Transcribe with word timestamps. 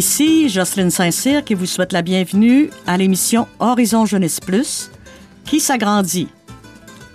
Ici 0.00 0.48
Jocelyne 0.48 0.88
Saint-Cyr 0.88 1.44
qui 1.44 1.52
vous 1.52 1.66
souhaite 1.66 1.92
la 1.92 2.00
bienvenue 2.00 2.70
à 2.86 2.96
l'émission 2.96 3.46
Horizon 3.58 4.06
Jeunesse 4.06 4.40
Plus 4.40 4.90
qui 5.44 5.60
s'agrandit. 5.60 6.28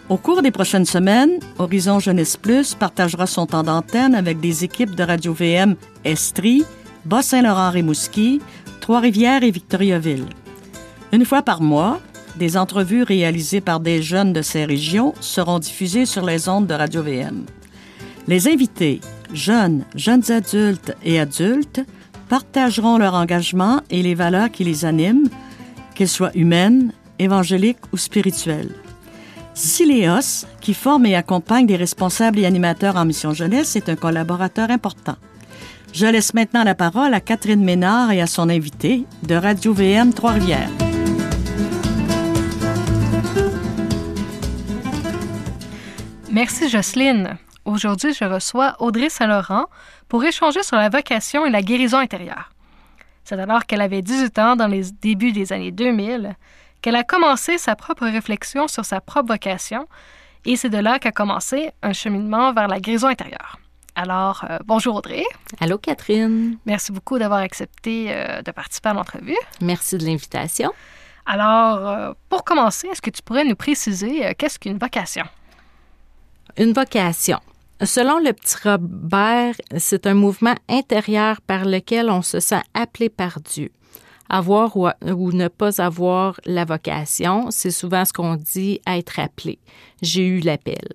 Au 0.07 0.17
cours 0.17 0.43
des 0.43 0.51
prochaines 0.51 0.85
semaines, 0.85 1.39
Horizon 1.57 1.99
Jeunesse 1.99 2.37
Plus 2.37 2.75
partagera 2.75 3.25
son 3.25 3.47
temps 3.47 3.63
d'antenne 3.63 4.13
avec 4.13 4.39
des 4.39 4.63
équipes 4.63 4.93
de 4.93 5.01
Radio-VM 5.01 5.75
Estrie, 6.03 6.63
Bas-Saint-Laurent-Rimouski, 7.05 8.39
Trois-Rivières 8.81 9.41
et 9.41 9.49
Victoriaville. 9.49 10.27
Une 11.11 11.25
fois 11.25 11.41
par 11.41 11.61
mois, 11.63 11.99
des 12.35 12.55
entrevues 12.55 13.01
réalisées 13.01 13.61
par 13.61 13.79
des 13.79 14.03
jeunes 14.03 14.31
de 14.31 14.43
ces 14.43 14.63
régions 14.63 15.15
seront 15.21 15.57
diffusées 15.57 16.05
sur 16.05 16.23
les 16.23 16.47
ondes 16.47 16.67
de 16.67 16.75
Radio-VM. 16.75 17.45
Les 18.27 18.47
invités, 18.47 19.01
jeunes, 19.33 19.85
jeunes 19.95 20.31
adultes 20.31 20.95
et 21.03 21.19
adultes, 21.19 21.81
partageront 22.29 22.97
leur 22.97 23.13
engagement 23.13 23.81
et 23.89 24.01
les 24.01 24.15
valeurs 24.15 24.51
qui 24.51 24.63
les 24.63 24.85
animent, 24.85 25.29
qu'elles 25.93 26.07
soient 26.07 26.35
humaines, 26.35 26.91
évangéliques 27.19 27.93
ou 27.93 27.97
spirituelles. 27.97 28.75
Siléos, 29.53 30.45
qui 30.59 30.73
forme 30.73 31.05
et 31.05 31.15
accompagne 31.15 31.65
des 31.65 31.77
responsables 31.77 32.39
et 32.39 32.45
animateurs 32.45 32.97
en 32.97 33.05
mission 33.05 33.33
jeunesse, 33.33 33.75
est 33.75 33.87
un 33.87 33.95
collaborateur 33.95 34.69
important. 34.69 35.15
Je 35.93 36.05
laisse 36.05 36.33
maintenant 36.33 36.65
la 36.65 36.75
parole 36.75 37.13
à 37.13 37.21
Catherine 37.21 37.63
Ménard 37.63 38.11
et 38.11 38.21
à 38.21 38.27
son 38.27 38.49
invité 38.49 39.05
de 39.23 39.35
Radio 39.35 39.73
VM 39.73 40.13
Trois-Rivières. 40.13 40.69
Merci 46.29 46.67
Jocelyne. 46.67 47.37
Aujourd'hui, 47.63 48.13
je 48.13 48.25
reçois 48.25 48.75
Audrey 48.79 49.09
Saint-Laurent 49.09 49.67
pour 50.07 50.23
échanger 50.23 50.63
sur 50.63 50.77
la 50.77 50.89
vocation 50.89 51.45
et 51.45 51.49
la 51.49 51.61
guérison 51.61 51.97
intérieure. 51.97 52.51
C'est 53.23 53.39
alors 53.39 53.65
qu'elle 53.65 53.81
avait 53.81 54.01
18 54.01 54.39
ans 54.39 54.55
dans 54.55 54.67
les 54.67 54.91
débuts 55.01 55.31
des 55.31 55.51
années 55.51 55.71
2000 55.71 56.35
qu'elle 56.81 56.95
a 56.95 57.03
commencé 57.03 57.57
sa 57.57 57.75
propre 57.75 58.05
réflexion 58.05 58.67
sur 58.67 58.85
sa 58.85 59.01
propre 59.01 59.29
vocation 59.29 59.87
et 60.45 60.55
c'est 60.55 60.69
de 60.69 60.77
là 60.77 60.99
qu'a 60.99 61.11
commencé 61.11 61.71
un 61.81 61.93
cheminement 61.93 62.53
vers 62.53 62.67
la 62.67 62.79
guérison 62.79 63.07
intérieure. 63.07 63.57
Alors, 63.95 64.45
euh, 64.49 64.59
bonjour 64.65 64.95
Audrey. 64.95 65.23
Allô 65.59 65.77
Catherine. 65.77 66.57
Merci 66.65 66.91
beaucoup 66.91 67.17
d'avoir 67.17 67.39
accepté 67.39 68.07
euh, 68.09 68.41
de 68.41 68.51
participer 68.51 68.89
à 68.89 68.93
l'entrevue. 68.93 69.37
Merci 69.61 69.97
de 69.97 70.05
l'invitation. 70.05 70.71
Alors, 71.25 71.87
euh, 71.87 72.13
pour 72.29 72.43
commencer, 72.43 72.87
est-ce 72.89 73.01
que 73.01 73.09
tu 73.09 73.23
pourrais 73.23 73.45
nous 73.45 73.55
préciser 73.55 74.35
qu'est-ce 74.37 74.59
qu'une 74.59 74.77
vocation? 74.77 75.25
Une 76.57 76.73
vocation. 76.73 77.39
Selon 77.83 78.19
le 78.19 78.31
petit 78.31 78.55
Robert, 78.63 79.55
c'est 79.77 80.07
un 80.07 80.13
mouvement 80.13 80.55
intérieur 80.69 81.41
par 81.41 81.65
lequel 81.65 82.09
on 82.09 82.21
se 82.21 82.39
sent 82.39 82.61
appelé 82.73 83.09
par 83.09 83.41
Dieu. 83.41 83.69
Avoir 84.29 84.77
ou, 84.77 84.87
ne 85.33 85.49
pas 85.49 85.81
avoir 85.81 86.39
la 86.45 86.63
vocation, 86.63 87.51
c'est 87.51 87.71
souvent 87.71 88.05
ce 88.05 88.13
qu'on 88.13 88.35
dit 88.35 88.79
être 88.87 89.19
appelé. 89.19 89.59
J'ai 90.01 90.25
eu 90.25 90.39
l'appel. 90.39 90.87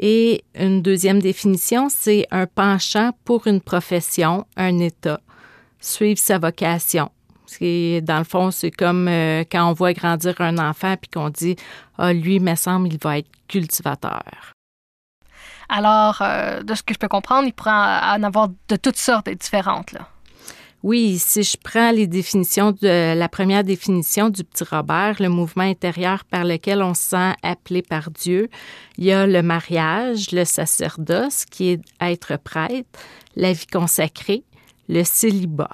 Et 0.00 0.42
une 0.56 0.82
deuxième 0.82 1.22
définition, 1.22 1.88
c'est 1.88 2.26
un 2.32 2.46
penchant 2.46 3.12
pour 3.24 3.46
une 3.46 3.60
profession, 3.60 4.44
un 4.56 4.80
état, 4.80 5.20
suivre 5.78 6.18
sa 6.18 6.38
vocation. 6.38 7.10
Dans 7.60 8.18
le 8.18 8.24
fond, 8.24 8.50
c'est 8.50 8.70
comme 8.70 9.06
euh, 9.08 9.44
quand 9.50 9.70
on 9.70 9.72
voit 9.74 9.92
grandir 9.92 10.40
un 10.40 10.56
enfant 10.58 10.96
puis 10.96 11.10
qu'on 11.10 11.28
dit 11.28 11.54
Ah, 11.96 12.12
lui, 12.12 12.40
me 12.40 12.56
semble, 12.56 12.88
il 12.88 12.98
va 12.98 13.18
être 13.18 13.28
cultivateur. 13.46 14.54
Alors, 15.74 16.18
euh, 16.20 16.62
de 16.62 16.74
ce 16.74 16.82
que 16.82 16.92
je 16.92 16.98
peux 16.98 17.08
comprendre, 17.08 17.48
il 17.48 17.54
pourrait 17.54 17.70
en 17.70 18.22
avoir 18.22 18.48
de 18.68 18.76
toutes 18.76 18.98
sortes 18.98 19.26
et 19.26 19.34
différentes. 19.34 19.94
Oui, 20.82 21.16
si 21.18 21.42
je 21.42 21.56
prends 21.56 21.92
les 21.92 22.06
définitions 22.06 22.74
la 22.82 23.28
première 23.28 23.64
définition 23.64 24.28
du 24.28 24.44
petit 24.44 24.64
Robert, 24.64 25.16
le 25.18 25.30
mouvement 25.30 25.62
intérieur 25.62 26.24
par 26.24 26.44
lequel 26.44 26.82
on 26.82 26.92
se 26.92 27.02
sent 27.10 27.32
appelé 27.42 27.80
par 27.80 28.10
Dieu, 28.10 28.50
il 28.98 29.04
y 29.04 29.12
a 29.12 29.26
le 29.26 29.42
mariage, 29.42 30.32
le 30.32 30.44
sacerdoce, 30.44 31.46
qui 31.46 31.70
est 31.70 31.80
être 32.02 32.36
prêtre, 32.36 33.00
la 33.34 33.54
vie 33.54 33.66
consacrée, 33.66 34.42
le 34.90 35.04
célibat. 35.04 35.70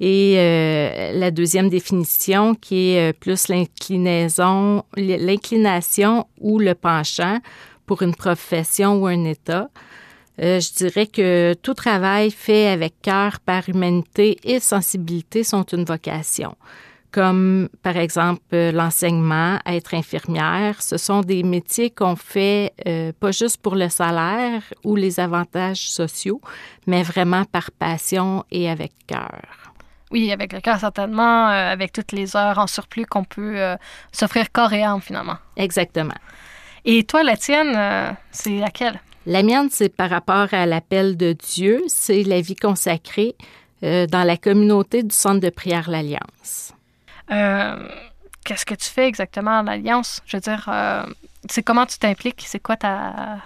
Et 0.00 0.34
euh, 0.38 1.12
la 1.18 1.30
deuxième 1.30 1.68
définition, 1.68 2.54
qui 2.54 2.92
est 2.92 3.10
euh, 3.10 3.12
plus 3.12 3.48
l'inclinaison, 3.48 4.84
l'inclination 4.96 6.26
ou 6.40 6.58
le 6.58 6.74
penchant 6.74 7.40
pour 7.86 8.02
une 8.02 8.14
profession 8.14 9.00
ou 9.00 9.06
un 9.06 9.24
état. 9.24 9.68
Euh, 10.42 10.60
je 10.60 10.72
dirais 10.74 11.06
que 11.06 11.54
tout 11.54 11.74
travail 11.74 12.30
fait 12.30 12.68
avec 12.68 13.00
cœur 13.00 13.40
par 13.40 13.68
humanité 13.68 14.38
et 14.44 14.60
sensibilité 14.60 15.44
sont 15.44 15.62
une 15.62 15.84
vocation. 15.84 16.56
Comme 17.10 17.70
par 17.82 17.96
exemple 17.96 18.70
l'enseignement, 18.74 19.58
être 19.64 19.94
infirmière, 19.94 20.82
ce 20.82 20.98
sont 20.98 21.22
des 21.22 21.42
métiers 21.42 21.88
qu'on 21.88 22.16
fait 22.16 22.74
euh, 22.86 23.12
pas 23.18 23.30
juste 23.30 23.62
pour 23.62 23.74
le 23.74 23.88
salaire 23.88 24.62
ou 24.84 24.96
les 24.96 25.18
avantages 25.18 25.88
sociaux, 25.88 26.42
mais 26.86 27.02
vraiment 27.02 27.44
par 27.44 27.70
passion 27.70 28.44
et 28.50 28.68
avec 28.68 28.92
cœur. 29.06 29.40
Oui, 30.10 30.30
avec 30.30 30.52
le 30.52 30.60
cœur 30.60 30.78
certainement, 30.78 31.48
euh, 31.48 31.72
avec 31.72 31.92
toutes 31.92 32.12
les 32.12 32.36
heures 32.36 32.58
en 32.58 32.66
surplus 32.66 33.06
qu'on 33.06 33.24
peut 33.24 33.56
s'offrir 34.12 34.52
corps 34.52 34.74
et 34.74 34.82
âme 34.82 35.00
finalement. 35.00 35.38
Exactement. 35.56 36.14
Et 36.88 37.02
toi, 37.02 37.24
la 37.24 37.36
tienne, 37.36 37.74
euh, 37.76 38.12
c'est 38.30 38.58
laquelle? 38.58 39.00
La 39.26 39.42
mienne, 39.42 39.68
c'est 39.72 39.88
par 39.88 40.08
rapport 40.08 40.46
à 40.52 40.66
l'appel 40.66 41.16
de 41.16 41.32
Dieu, 41.32 41.82
c'est 41.88 42.22
la 42.22 42.40
vie 42.40 42.54
consacrée 42.54 43.34
euh, 43.82 44.06
dans 44.06 44.22
la 44.22 44.36
communauté 44.36 45.02
du 45.02 45.14
Centre 45.14 45.40
de 45.40 45.50
prière 45.50 45.90
L'Alliance. 45.90 46.72
Euh, 47.32 47.88
qu'est-ce 48.44 48.64
que 48.64 48.74
tu 48.74 48.88
fais 48.88 49.08
exactement 49.08 49.58
à 49.58 49.62
l'Alliance? 49.64 50.22
Je 50.26 50.36
veux 50.36 50.40
dire, 50.40 50.70
c'est 51.50 51.64
comment 51.64 51.86
tu 51.86 51.98
t'impliques? 51.98 52.44
C'est 52.46 52.60
quoi 52.60 52.76
ta... 52.76 53.38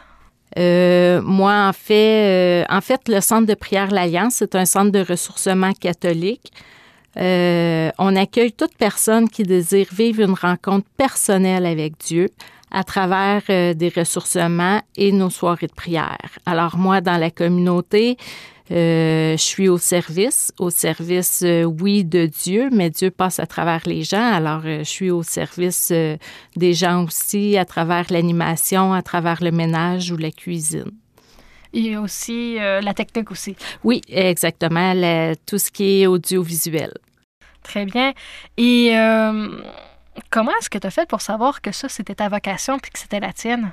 moi, 1.23 1.67
en 1.67 1.73
fait, 1.73 2.67
en 2.69 2.81
fait, 2.83 3.09
le 3.09 3.23
Centre 3.23 3.47
de 3.47 3.55
prière 3.55 3.91
L'Alliance, 3.91 4.35
c'est 4.35 4.55
un 4.55 4.67
centre 4.67 4.93
de 4.93 5.01
ressourcement 5.03 5.73
catholique. 5.73 6.53
on 7.17 8.17
accueille 8.17 8.53
toute 8.53 8.77
personne 8.77 9.31
qui 9.31 9.45
désire 9.45 9.89
vivre 9.93 10.21
une 10.21 10.35
rencontre 10.35 10.87
personnelle 10.99 11.65
avec 11.65 11.97
Dieu 11.97 12.29
à 12.71 12.85
travers 12.85 13.43
euh, 13.51 13.75
des 13.75 13.89
ressourcements 13.89 14.81
et 14.97 15.13
nos 15.13 15.31
soirées 15.31 15.67
de 15.67 15.73
prière. 15.73 16.39
Alors 16.47 16.77
moi, 16.77 17.01
dans 17.01 17.17
la 17.17 17.31
communauté, 17.31 18.17
euh, 18.71 19.33
je 19.33 19.43
suis 19.43 19.69
au 19.69 19.79
service, 19.79 20.53
au 20.59 20.71
service, 20.71 21.43
euh, 21.45 21.65
oui, 21.65 22.05
de 22.05 22.27
Dieu, 22.27 22.69
mais 22.71 22.91
Dieu 22.91 23.11
passe 23.11 23.41
à 23.41 23.47
travers 23.47 23.83
les 23.87 24.05
gens. 24.05 24.33
Alors, 24.33 24.63
je 24.63 24.85
suis 24.85 25.11
au 25.11 25.25
service 25.25 25.93
des 26.57 26.75
gens 26.75 27.05
aussi, 27.05 27.59
à 27.59 27.65
travers 27.65 28.07
l'animation, 28.11 28.93
à 28.93 29.03
travers 29.03 29.43
le 29.43 29.51
ménage 29.51 30.13
ou 30.13 30.17
la 30.17 30.31
cuisine. 30.31 30.93
Et 31.73 31.97
aussi 31.97 32.57
la 32.57 32.95
technique 32.95 33.31
aussi. 33.31 33.57
Oui, 33.85 34.03
exactement, 34.09 34.93
tout 35.47 35.59
ce 35.59 35.71
qui 35.71 36.03
est 36.03 36.07
audiovisuel. 36.07 36.93
Très 37.63 37.87
bien. 37.87 38.13
Et 38.57 38.93
Comment 40.29 40.53
est-ce 40.61 40.71
que 40.71 40.79
tu 40.79 40.87
as 40.87 40.91
fait 40.91 41.09
pour 41.09 41.21
savoir 41.21 41.63
que 41.63 41.73
ça, 41.73 41.89
c'était 41.89 42.17
ta 42.17 42.29
vocation 42.29 42.79
puis 42.79 42.91
que 42.91 42.99
c'était 42.99 43.21
la 43.21 43.33
tienne? 43.33 43.73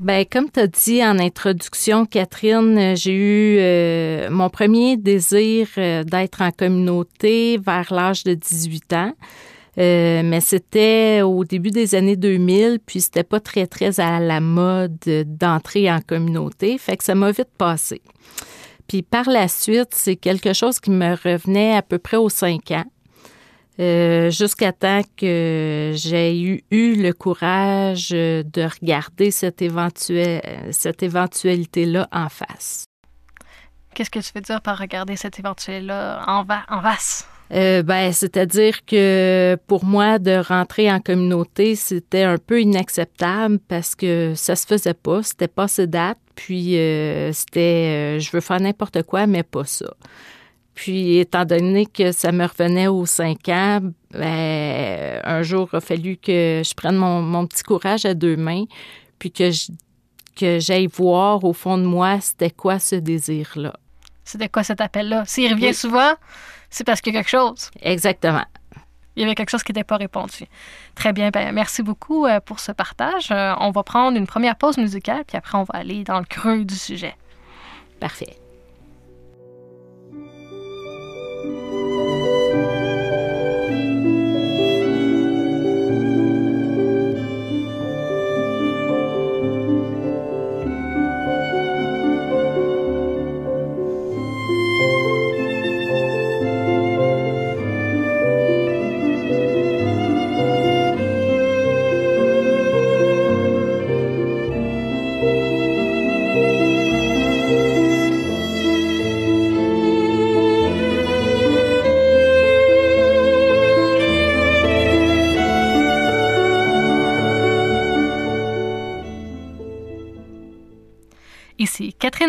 Bien, 0.00 0.24
comme 0.24 0.50
tu 0.50 0.60
as 0.60 0.66
dit 0.66 1.04
en 1.04 1.18
introduction, 1.18 2.06
Catherine, 2.06 2.78
euh, 2.78 2.94
j'ai 2.96 3.12
eu 3.12 3.58
euh, 3.60 4.30
mon 4.30 4.48
premier 4.48 4.96
désir 4.96 5.68
euh, 5.76 6.04
d'être 6.04 6.40
en 6.40 6.52
communauté 6.52 7.58
vers 7.58 7.92
l'âge 7.92 8.24
de 8.24 8.32
18 8.32 8.92
ans. 8.94 9.12
mais 9.76 10.40
c'était 10.40 11.20
au 11.20 11.44
début 11.44 11.70
des 11.70 11.94
années 11.94 12.16
2000, 12.16 12.78
puis 12.84 13.02
c'était 13.02 13.24
pas 13.24 13.40
très, 13.40 13.66
très 13.66 14.00
à 14.00 14.20
la 14.20 14.40
mode 14.40 14.96
d'entrer 15.26 15.92
en 15.92 16.00
communauté. 16.00 16.78
Fait 16.78 16.96
que 16.96 17.04
ça 17.04 17.14
m'a 17.14 17.30
vite 17.30 17.52
passé. 17.58 18.00
Puis 18.88 19.02
par 19.02 19.28
la 19.28 19.48
suite, 19.48 19.90
c'est 19.92 20.16
quelque 20.16 20.54
chose 20.54 20.80
qui 20.80 20.90
me 20.90 21.10
revenait 21.12 21.76
à 21.76 21.82
peu 21.82 21.98
près 21.98 22.16
aux 22.16 22.30
cinq 22.30 22.70
ans. 22.70 22.86
Euh, 23.80 24.30
jusqu'à 24.30 24.72
temps 24.72 25.00
que 25.16 25.92
j'ai 25.94 26.38
eu, 26.38 26.62
eu, 26.70 27.00
le 27.00 27.12
courage 27.14 28.10
de 28.10 28.80
regarder 28.80 29.30
cette, 29.30 29.64
cette 30.72 31.02
éventualité-là 31.02 32.06
en 32.12 32.28
face. 32.28 32.84
Qu'est-ce 33.94 34.10
que 34.10 34.18
tu 34.18 34.32
veux 34.34 34.42
dire 34.42 34.60
par 34.60 34.76
regarder 34.76 35.16
cette 35.16 35.38
éventualité-là 35.38 36.22
en, 36.26 36.44
en 36.68 36.82
face? 36.82 37.26
Euh, 37.52 37.82
ben, 37.82 38.12
c'est-à-dire 38.12 38.84
que 38.84 39.56
pour 39.66 39.84
moi, 39.84 40.18
de 40.18 40.36
rentrer 40.36 40.92
en 40.92 41.00
communauté, 41.00 41.74
c'était 41.74 42.22
un 42.22 42.38
peu 42.38 42.60
inacceptable 42.60 43.58
parce 43.66 43.94
que 43.94 44.34
ça 44.36 44.54
se 44.54 44.66
faisait 44.66 44.94
pas, 44.94 45.22
c'était 45.22 45.48
pas 45.48 45.66
ces 45.66 45.88
dates, 45.88 46.18
puis 46.36 46.78
euh, 46.78 47.32
c'était 47.32 48.20
je 48.20 48.30
veux 48.30 48.40
faire 48.40 48.60
n'importe 48.60 49.02
quoi, 49.02 49.26
mais 49.26 49.42
pas 49.42 49.64
ça. 49.64 49.86
Puis, 50.74 51.18
étant 51.18 51.44
donné 51.44 51.86
que 51.86 52.12
ça 52.12 52.32
me 52.32 52.46
revenait 52.46 52.86
aux 52.86 53.06
cinq 53.06 53.48
ans, 53.48 53.80
ben, 54.12 55.20
un 55.24 55.42
jour, 55.42 55.68
il 55.72 55.76
a 55.76 55.80
fallu 55.80 56.16
que 56.16 56.62
je 56.64 56.74
prenne 56.74 56.96
mon, 56.96 57.46
petit 57.46 57.62
courage 57.62 58.04
à 58.04 58.14
deux 58.14 58.36
mains, 58.36 58.64
puis 59.18 59.30
que 59.30 59.50
que 60.36 60.58
j'aille 60.58 60.86
voir 60.86 61.44
au 61.44 61.52
fond 61.52 61.76
de 61.76 61.84
moi, 61.84 62.18
c'était 62.20 62.50
quoi 62.50 62.78
ce 62.78 62.96
désir-là. 62.96 63.74
C'était 64.24 64.48
quoi 64.48 64.62
cet 64.62 64.80
appel-là? 64.80 65.24
S'il 65.26 65.52
revient 65.52 65.74
souvent, 65.74 66.14
c'est 66.70 66.84
parce 66.84 67.00
qu'il 67.00 67.12
y 67.12 67.16
a 67.16 67.20
quelque 67.20 67.30
chose. 67.30 67.70
Exactement. 67.82 68.44
Il 69.16 69.22
y 69.22 69.26
avait 69.26 69.34
quelque 69.34 69.50
chose 69.50 69.62
qui 69.62 69.72
n'était 69.72 69.84
pas 69.84 69.96
répondu. 69.96 70.46
Très 70.94 71.12
bien. 71.12 71.30
Ben, 71.30 71.52
merci 71.52 71.82
beaucoup 71.82 72.26
euh, 72.26 72.40
pour 72.40 72.60
ce 72.60 72.72
partage. 72.72 73.30
Euh, 73.30 73.54
on 73.58 73.70
va 73.70 73.82
prendre 73.82 74.16
une 74.16 74.26
première 74.26 74.56
pause 74.56 74.78
musicale, 74.78 75.24
puis 75.26 75.36
après, 75.36 75.58
on 75.58 75.64
va 75.64 75.74
aller 75.74 76.04
dans 76.04 76.18
le 76.18 76.24
creux 76.24 76.64
du 76.64 76.76
sujet. 76.76 77.14
Parfait. 77.98 78.38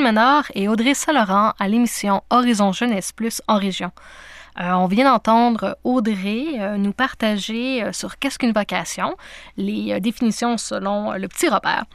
Menard 0.01 0.51
et 0.55 0.67
Audrey 0.67 0.93
Saint-Laurent 0.93 1.53
à 1.59 1.67
l'émission 1.67 2.23
Horizon 2.29 2.71
Jeunesse 2.71 3.11
Plus 3.11 3.41
en 3.47 3.57
région. 3.57 3.91
Euh, 4.59 4.71
on 4.71 4.87
vient 4.87 5.05
d'entendre 5.05 5.77
Audrey 5.83 6.59
euh, 6.59 6.75
nous 6.77 6.91
partager 6.91 7.83
euh, 7.83 7.93
sur 7.93 8.19
qu'est-ce 8.19 8.37
qu'une 8.37 8.51
vocation, 8.51 9.15
les 9.55 9.99
définitions 10.01 10.57
selon 10.57 11.13
le 11.13 11.27
petit 11.27 11.47
Robert. 11.47 11.85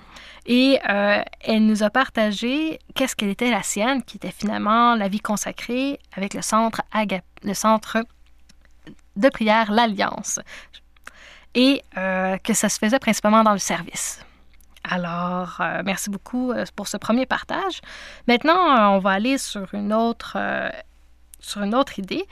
Et 0.47 0.79
elle 0.85 1.67
nous 1.67 1.83
a 1.83 1.91
partagé 1.91 2.79
qu'est-ce 2.95 3.17
qu'elle 3.17 3.31
était 3.31 3.51
la 3.51 3.65
sienne, 3.65 4.05
qui 4.05 4.17
était 4.17 4.31
finalement 4.31 4.95
la 4.95 5.09
vie 5.09 5.19
consacrée 5.19 5.99
avec 6.17 6.35
le 6.35 6.43
centre, 6.43 6.83
le 7.43 7.55
centre 7.55 7.99
de 9.17 9.29
prière 9.29 9.73
L'Alliance. 9.73 10.39
Et 11.57 11.83
que 11.97 12.55
ça 12.55 12.69
se 12.69 12.79
faisait 12.79 13.01
principalement 13.01 13.43
dans 13.43 13.55
le 13.55 13.59
service. 13.59 14.26
Alors, 14.89 15.57
euh, 15.61 15.83
merci 15.85 16.11
beaucoup 16.11 16.53
euh, 16.53 16.65
pour 16.77 16.87
ce 16.87 16.97
premier 16.97 17.27
partage. 17.27 17.81
Maintenant, 18.29 18.71
euh, 18.71 18.97
on 18.97 18.99
va 18.99 19.11
aller 19.11 19.37
sur 19.37 19.75
une 19.75 19.93
autre, 19.93 20.37
idée. 21.99 22.25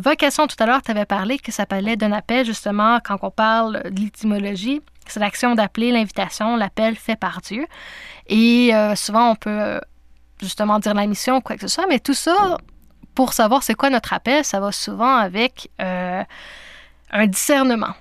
vocation, 0.00 0.46
tout 0.46 0.56
à 0.60 0.66
l'heure, 0.66 0.82
tu 0.82 0.90
avais 0.90 1.04
parlé 1.04 1.38
que 1.38 1.50
ça 1.50 1.66
parlait 1.66 1.96
d'un 1.96 2.12
appel, 2.12 2.46
justement, 2.46 3.00
quand 3.00 3.18
on 3.22 3.30
parle 3.30 3.82
de 3.90 4.00
l'étymologie. 4.00 4.82
C'est 5.06 5.20
l'action 5.20 5.54
d'appeler, 5.54 5.90
l'invitation, 5.90 6.56
l'appel 6.56 6.94
fait 6.94 7.16
par 7.16 7.40
Dieu. 7.40 7.66
Et 8.28 8.72
souvent, 8.94 9.30
on 9.30 9.34
peut 9.36 9.80
justement 10.40 10.78
dire 10.78 10.94
la 10.94 11.06
mission 11.06 11.36
ou 11.38 11.40
quoi 11.40 11.56
que 11.56 11.62
ce 11.62 11.68
soit, 11.68 11.86
mais 11.88 11.98
tout 11.98 12.14
ça, 12.14 12.58
pour 13.14 13.32
savoir 13.32 13.62
c'est 13.62 13.74
quoi 13.74 13.88
notre 13.90 14.12
appel, 14.12 14.44
ça 14.44 14.60
va 14.60 14.70
souvent 14.70 15.16
avec 15.16 15.70
un 15.78 17.26
discernement. 17.26 17.94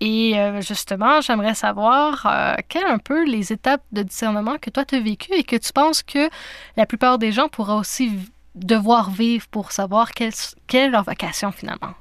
Et 0.00 0.38
euh, 0.38 0.60
justement, 0.60 1.20
j'aimerais 1.20 1.54
savoir 1.54 2.26
euh, 2.26 2.54
quelles 2.68 2.86
un 2.86 2.98
peu 2.98 3.24
les 3.24 3.52
étapes 3.52 3.82
de 3.92 4.02
discernement 4.02 4.56
que 4.60 4.70
toi 4.70 4.84
tu 4.84 4.96
as 4.96 5.00
vécues 5.00 5.32
et 5.32 5.42
que 5.42 5.56
tu 5.56 5.72
penses 5.72 6.02
que 6.02 6.28
la 6.76 6.86
plupart 6.86 7.18
des 7.18 7.32
gens 7.32 7.48
pourraient 7.48 7.74
aussi 7.74 8.12
devoir 8.54 9.10
vivre 9.10 9.46
pour 9.48 9.72
savoir 9.72 10.12
quelle, 10.12 10.32
quelle 10.66 10.88
est 10.88 10.90
leur 10.90 11.04
vocation 11.04 11.50
finalement? 11.50 11.94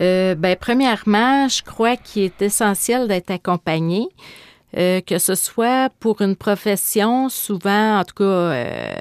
Euh, 0.00 0.34
ben, 0.34 0.56
premièrement, 0.58 1.48
je 1.48 1.62
crois 1.62 1.96
qu'il 1.96 2.24
est 2.24 2.42
essentiel 2.42 3.08
d'être 3.08 3.30
accompagné. 3.30 4.08
Euh, 4.76 5.00
que 5.00 5.18
ce 5.18 5.34
soit 5.34 5.90
pour 5.98 6.20
une 6.20 6.36
profession, 6.36 7.30
souvent, 7.30 8.00
en 8.00 8.04
tout 8.04 8.16
cas, 8.16 8.24
euh, 8.24 8.94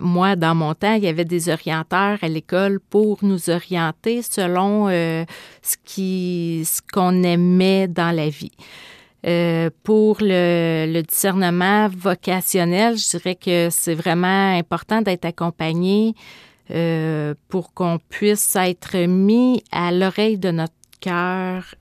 moi, 0.00 0.36
dans 0.36 0.54
mon 0.54 0.72
temps, 0.74 0.94
il 0.94 1.04
y 1.04 1.08
avait 1.08 1.26
des 1.26 1.50
orienteurs 1.50 2.18
à 2.22 2.28
l'école 2.28 2.80
pour 2.80 3.18
nous 3.20 3.50
orienter 3.50 4.22
selon 4.22 4.88
euh, 4.88 5.26
ce 5.60 5.76
qui, 5.84 6.62
ce 6.64 6.80
qu'on 6.80 7.22
aimait 7.24 7.88
dans 7.88 8.14
la 8.14 8.30
vie. 8.30 8.52
pour 9.84 10.16
le, 10.20 10.86
le, 10.90 11.02
discernement 11.02 11.88
vocationnel, 11.88 12.96
je 12.96 13.18
dirais 13.18 13.34
que 13.34 13.68
c'est 13.70 13.94
vraiment 13.94 14.56
important 14.56 15.02
d'être 15.02 15.26
accompagné 15.26 16.14
pour 17.48 17.74
qu'on 17.74 17.98
puisse 18.08 18.56
être 18.56 18.96
mis 19.06 19.62
à 19.70 19.92
l'oreille 19.92 20.38
de 20.38 20.50
notre 20.50 20.72
cœur 21.00 21.74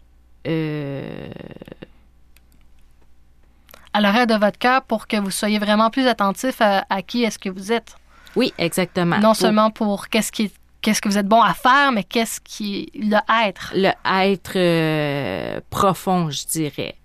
à 3.93 4.01
l'oreille 4.01 4.27
de 4.27 4.35
votre 4.35 4.57
cœur 4.57 4.81
pour 4.83 5.07
que 5.07 5.17
vous 5.17 5.31
soyez 5.31 5.59
vraiment 5.59 5.89
plus 5.89 6.07
attentif 6.07 6.61
à, 6.61 7.01
qui 7.01 7.23
est-ce 7.23 7.39
que 7.39 7.49
vous 7.49 7.71
êtes. 7.71 7.95
Oui, 8.35 8.53
exactement. 8.57 9.19
Non 9.19 9.33
seulement 9.33 9.71
pour 9.71 10.07
qu'est-ce 10.07 10.31
qui 10.31 10.51
qu'est-ce 10.81 11.01
que 11.01 11.09
vous 11.09 11.17
êtes 11.17 11.27
bon 11.27 11.41
à 11.41 11.53
faire, 11.53 11.91
mais 11.91 12.03
qu'est-ce 12.03 12.41
qui 12.41 12.89
le 12.95 13.17
être. 13.45 13.71
Le 13.75 13.91
être 14.05 14.53
euh, 14.55 15.59
profond, 15.69 16.31
je 16.31 16.45
dirais. 16.47 16.95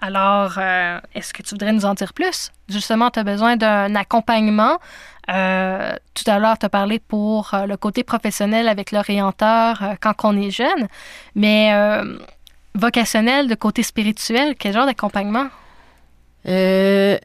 Alors, 0.00 0.54
euh, 0.58 1.00
est-ce 1.14 1.32
que 1.32 1.42
tu 1.42 1.50
voudrais 1.50 1.72
nous 1.72 1.84
en 1.84 1.94
dire 1.94 2.12
plus? 2.12 2.50
Justement, 2.68 3.10
tu 3.10 3.20
as 3.20 3.24
besoin 3.24 3.56
d'un 3.56 3.94
accompagnement. 3.94 4.78
Euh, 5.30 5.94
tout 6.14 6.28
à 6.28 6.38
l'heure, 6.40 6.58
tu 6.58 6.66
as 6.66 6.68
parlé 6.68 6.98
pour 6.98 7.52
le 7.66 7.76
côté 7.76 8.02
professionnel 8.02 8.68
avec 8.68 8.90
l'orienteur 8.90 9.94
quand 10.00 10.14
on 10.24 10.36
est 10.36 10.50
jeune, 10.50 10.88
mais 11.36 11.72
vocationnel, 12.74 13.48
de 13.48 13.54
côté 13.54 13.82
spirituel, 13.82 14.54
quel 14.58 14.72
genre 14.72 14.86
d'accompagnement? 14.86 15.48
Euh, 16.46 17.18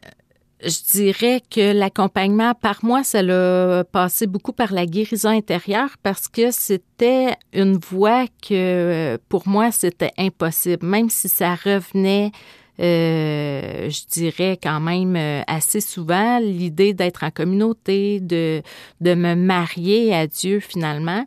je 0.62 0.90
dirais 0.92 1.40
que 1.50 1.72
l'accompagnement, 1.72 2.54
par 2.54 2.84
moi, 2.84 3.04
ça 3.04 3.22
l'a 3.22 3.84
passé 3.84 4.26
beaucoup 4.26 4.52
par 4.52 4.72
la 4.72 4.86
guérison 4.86 5.30
intérieure 5.30 5.90
parce 6.02 6.28
que 6.28 6.50
c'était 6.50 7.34
une 7.52 7.76
voie 7.76 8.26
que, 8.46 9.18
pour 9.28 9.46
moi, 9.46 9.70
c'était 9.70 10.12
impossible. 10.18 10.84
Même 10.84 11.10
si 11.10 11.28
ça 11.28 11.54
revenait, 11.54 12.32
euh, 12.80 13.88
je 13.88 14.06
dirais 14.10 14.58
quand 14.62 14.80
même 14.80 15.16
euh, 15.16 15.42
assez 15.46 15.80
souvent, 15.80 16.38
l'idée 16.38 16.92
d'être 16.92 17.24
en 17.24 17.30
communauté, 17.30 18.20
de, 18.20 18.62
de 19.00 19.14
me 19.14 19.34
marier 19.34 20.14
à 20.14 20.26
Dieu 20.26 20.60
finalement. 20.60 21.24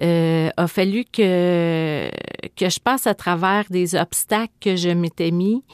Euh, 0.00 0.50
a 0.56 0.68
fallu 0.68 1.04
que, 1.04 2.08
que 2.56 2.68
je 2.68 2.78
passe 2.78 3.08
à 3.08 3.14
travers 3.14 3.64
des 3.68 3.96
obstacles 3.96 4.52
que 4.60 4.76
je 4.76 4.90
m'étais 4.90 5.32
mis 5.32 5.64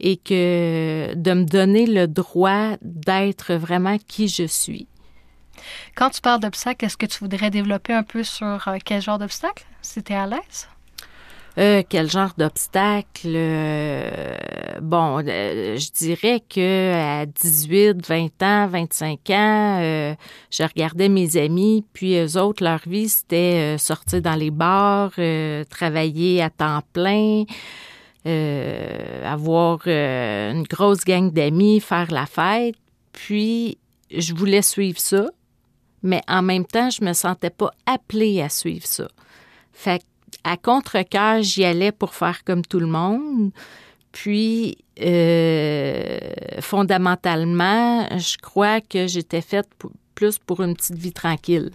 et 0.00 0.16
que 0.16 1.12
de 1.14 1.32
me 1.34 1.44
donner 1.44 1.86
le 1.86 2.06
droit 2.06 2.76
d'être 2.80 3.54
vraiment 3.54 3.98
qui 3.98 4.28
je 4.28 4.44
suis. 4.46 4.88
Quand 5.94 6.10
tu 6.10 6.20
parles 6.20 6.40
d'obstacles, 6.40 6.84
est-ce 6.86 6.96
que 6.96 7.06
tu 7.06 7.18
voudrais 7.18 7.50
développer 7.50 7.92
un 7.92 8.02
peu 8.02 8.22
sur 8.22 8.68
euh, 8.68 8.78
quel 8.84 9.02
genre 9.02 9.18
d'obstacles, 9.18 9.64
si 9.82 10.02
tu 10.02 10.12
es 10.12 10.16
à 10.16 10.26
l'aise? 10.26 10.68
Euh, 11.56 11.82
quel 11.88 12.10
genre 12.10 12.32
d'obstacle? 12.36 13.28
Euh, 13.28 14.34
bon, 14.82 15.22
euh, 15.24 15.76
je 15.76 15.90
dirais 15.92 16.40
que 16.40 16.92
à 16.92 17.26
18, 17.26 18.04
20 18.04 18.42
ans, 18.42 18.66
25 18.66 19.30
ans, 19.30 20.16
je 20.50 20.62
regardais 20.62 21.08
mes 21.08 21.36
amis, 21.36 21.84
puis 21.92 22.16
eux 22.16 22.36
autres, 22.36 22.64
leur 22.64 22.80
vie, 22.86 23.08
c'était 23.08 23.76
sortir 23.78 24.20
dans 24.20 24.34
les 24.34 24.50
bars, 24.50 25.12
travailler 25.70 26.42
à 26.42 26.50
temps 26.50 26.82
plein, 26.92 27.44
avoir 29.24 29.86
une 29.86 30.64
grosse 30.64 31.04
gang 31.04 31.30
d'amis, 31.30 31.80
faire 31.80 32.10
la 32.10 32.26
fête. 32.26 32.74
Puis, 33.12 33.78
je 34.10 34.34
voulais 34.34 34.62
suivre 34.62 34.98
ça, 34.98 35.30
mais 36.02 36.20
en 36.26 36.42
même 36.42 36.64
temps, 36.64 36.90
je 36.90 37.04
me 37.04 37.12
sentais 37.12 37.50
pas 37.50 37.70
appelée 37.86 38.42
à 38.42 38.48
suivre 38.48 38.86
ça. 38.86 39.08
Fait 39.72 40.02
à 40.44 40.56
contre-cœur, 40.56 41.42
j'y 41.42 41.64
allais 41.64 41.92
pour 41.92 42.14
faire 42.14 42.44
comme 42.44 42.62
tout 42.62 42.78
le 42.78 42.86
monde. 42.86 43.50
Puis, 44.12 44.78
euh, 45.00 46.20
fondamentalement, 46.60 48.06
je 48.16 48.36
crois 48.38 48.80
que 48.80 49.08
j'étais 49.08 49.40
faite 49.40 49.68
plus 50.14 50.38
pour 50.38 50.62
une 50.62 50.76
petite 50.76 50.96
vie 50.96 51.12
tranquille. 51.12 51.72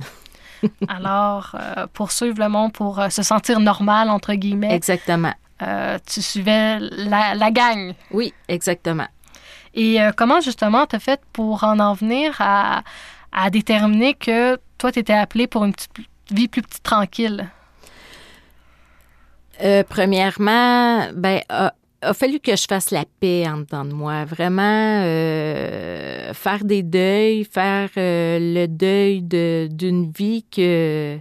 Alors, 0.88 1.56
euh, 1.56 1.88
poursuivre 1.94 2.40
le 2.40 2.48
monde 2.48 2.72
pour 2.72 3.00
euh, 3.00 3.10
se 3.10 3.24
sentir 3.24 3.60
normal, 3.60 4.10
entre 4.10 4.34
guillemets. 4.36 4.74
Exactement. 4.74 5.34
tu 6.06 6.22
suivais 6.22 6.80
la, 6.80 7.36
la, 7.36 7.52
gang. 7.52 7.94
Oui, 8.12 8.34
exactement. 8.48 9.08
Et 9.74 10.00
comment, 10.16 10.40
justement, 10.40 10.86
t'as 10.86 11.00
fait 11.00 11.22
pour 11.34 11.64
en 11.64 11.80
en 11.80 11.94
venir 11.94 12.36
à, 12.40 12.84
à 13.34 13.50
déterminer 13.50 14.14
que 14.14 14.58
toi, 14.78 14.92
tu 14.92 15.00
étais 15.00 15.14
appelé 15.14 15.46
pour 15.48 15.66
une 15.66 15.74
petite 15.74 15.92
vie 16.32 16.48
plus 16.48 16.62
petite, 16.62 16.84
tranquille? 16.84 17.50
Euh, 19.62 19.84
premièrement, 19.88 21.12
ben, 21.14 21.42
a 21.50 22.14
fallu 22.14 22.40
que 22.40 22.56
je 22.56 22.66
fasse 22.68 22.92
la 22.92 23.04
paix 23.20 23.46
en 23.48 23.58
dedans 23.58 23.84
de 23.84 23.94
moi, 23.94 24.24
vraiment 24.24 25.02
euh, 25.04 26.34
faire 26.34 26.64
des 26.64 26.82
deuils, 26.82 27.44
faire 27.44 27.90
euh, 27.98 28.40
le 28.40 28.68
deuil 28.68 29.22
d'une 29.22 30.12
vie 30.12 30.46
que 30.50 31.20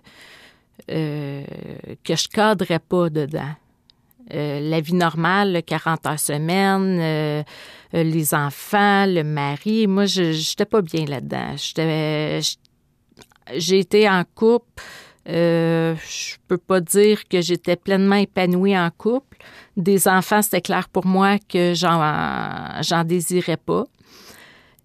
que 0.86 2.16
je 2.16 2.28
cadrais 2.28 2.78
pas 2.78 3.10
dedans. 3.10 3.54
la 4.30 4.80
vie 4.80 4.94
normale, 4.94 5.52
le 5.52 5.60
40 5.60 6.06
heures 6.06 6.18
semaine, 6.18 7.44
les 7.92 8.34
enfants, 8.34 9.04
le 9.04 9.22
mari, 9.22 9.86
moi 9.86 10.06
je 10.06 10.22
n'étais 10.22 10.64
pas 10.64 10.80
bien 10.80 11.04
là-dedans. 11.04 11.56
J'ai 13.54 13.78
été 13.78 14.08
en 14.08 14.24
couple 14.34 14.82
euh, 15.28 15.94
je 16.08 16.36
peux 16.46 16.56
pas 16.56 16.80
dire 16.80 17.28
que 17.28 17.40
j'étais 17.40 17.76
pleinement 17.76 18.16
épanouie 18.16 18.76
en 18.78 18.90
couple. 18.90 19.36
Des 19.76 20.08
enfants, 20.08 20.42
c'était 20.42 20.62
clair 20.62 20.88
pour 20.88 21.06
moi 21.06 21.38
que 21.38 21.74
j'en, 21.74 23.04
désirais 23.04 23.58
pas. 23.58 23.84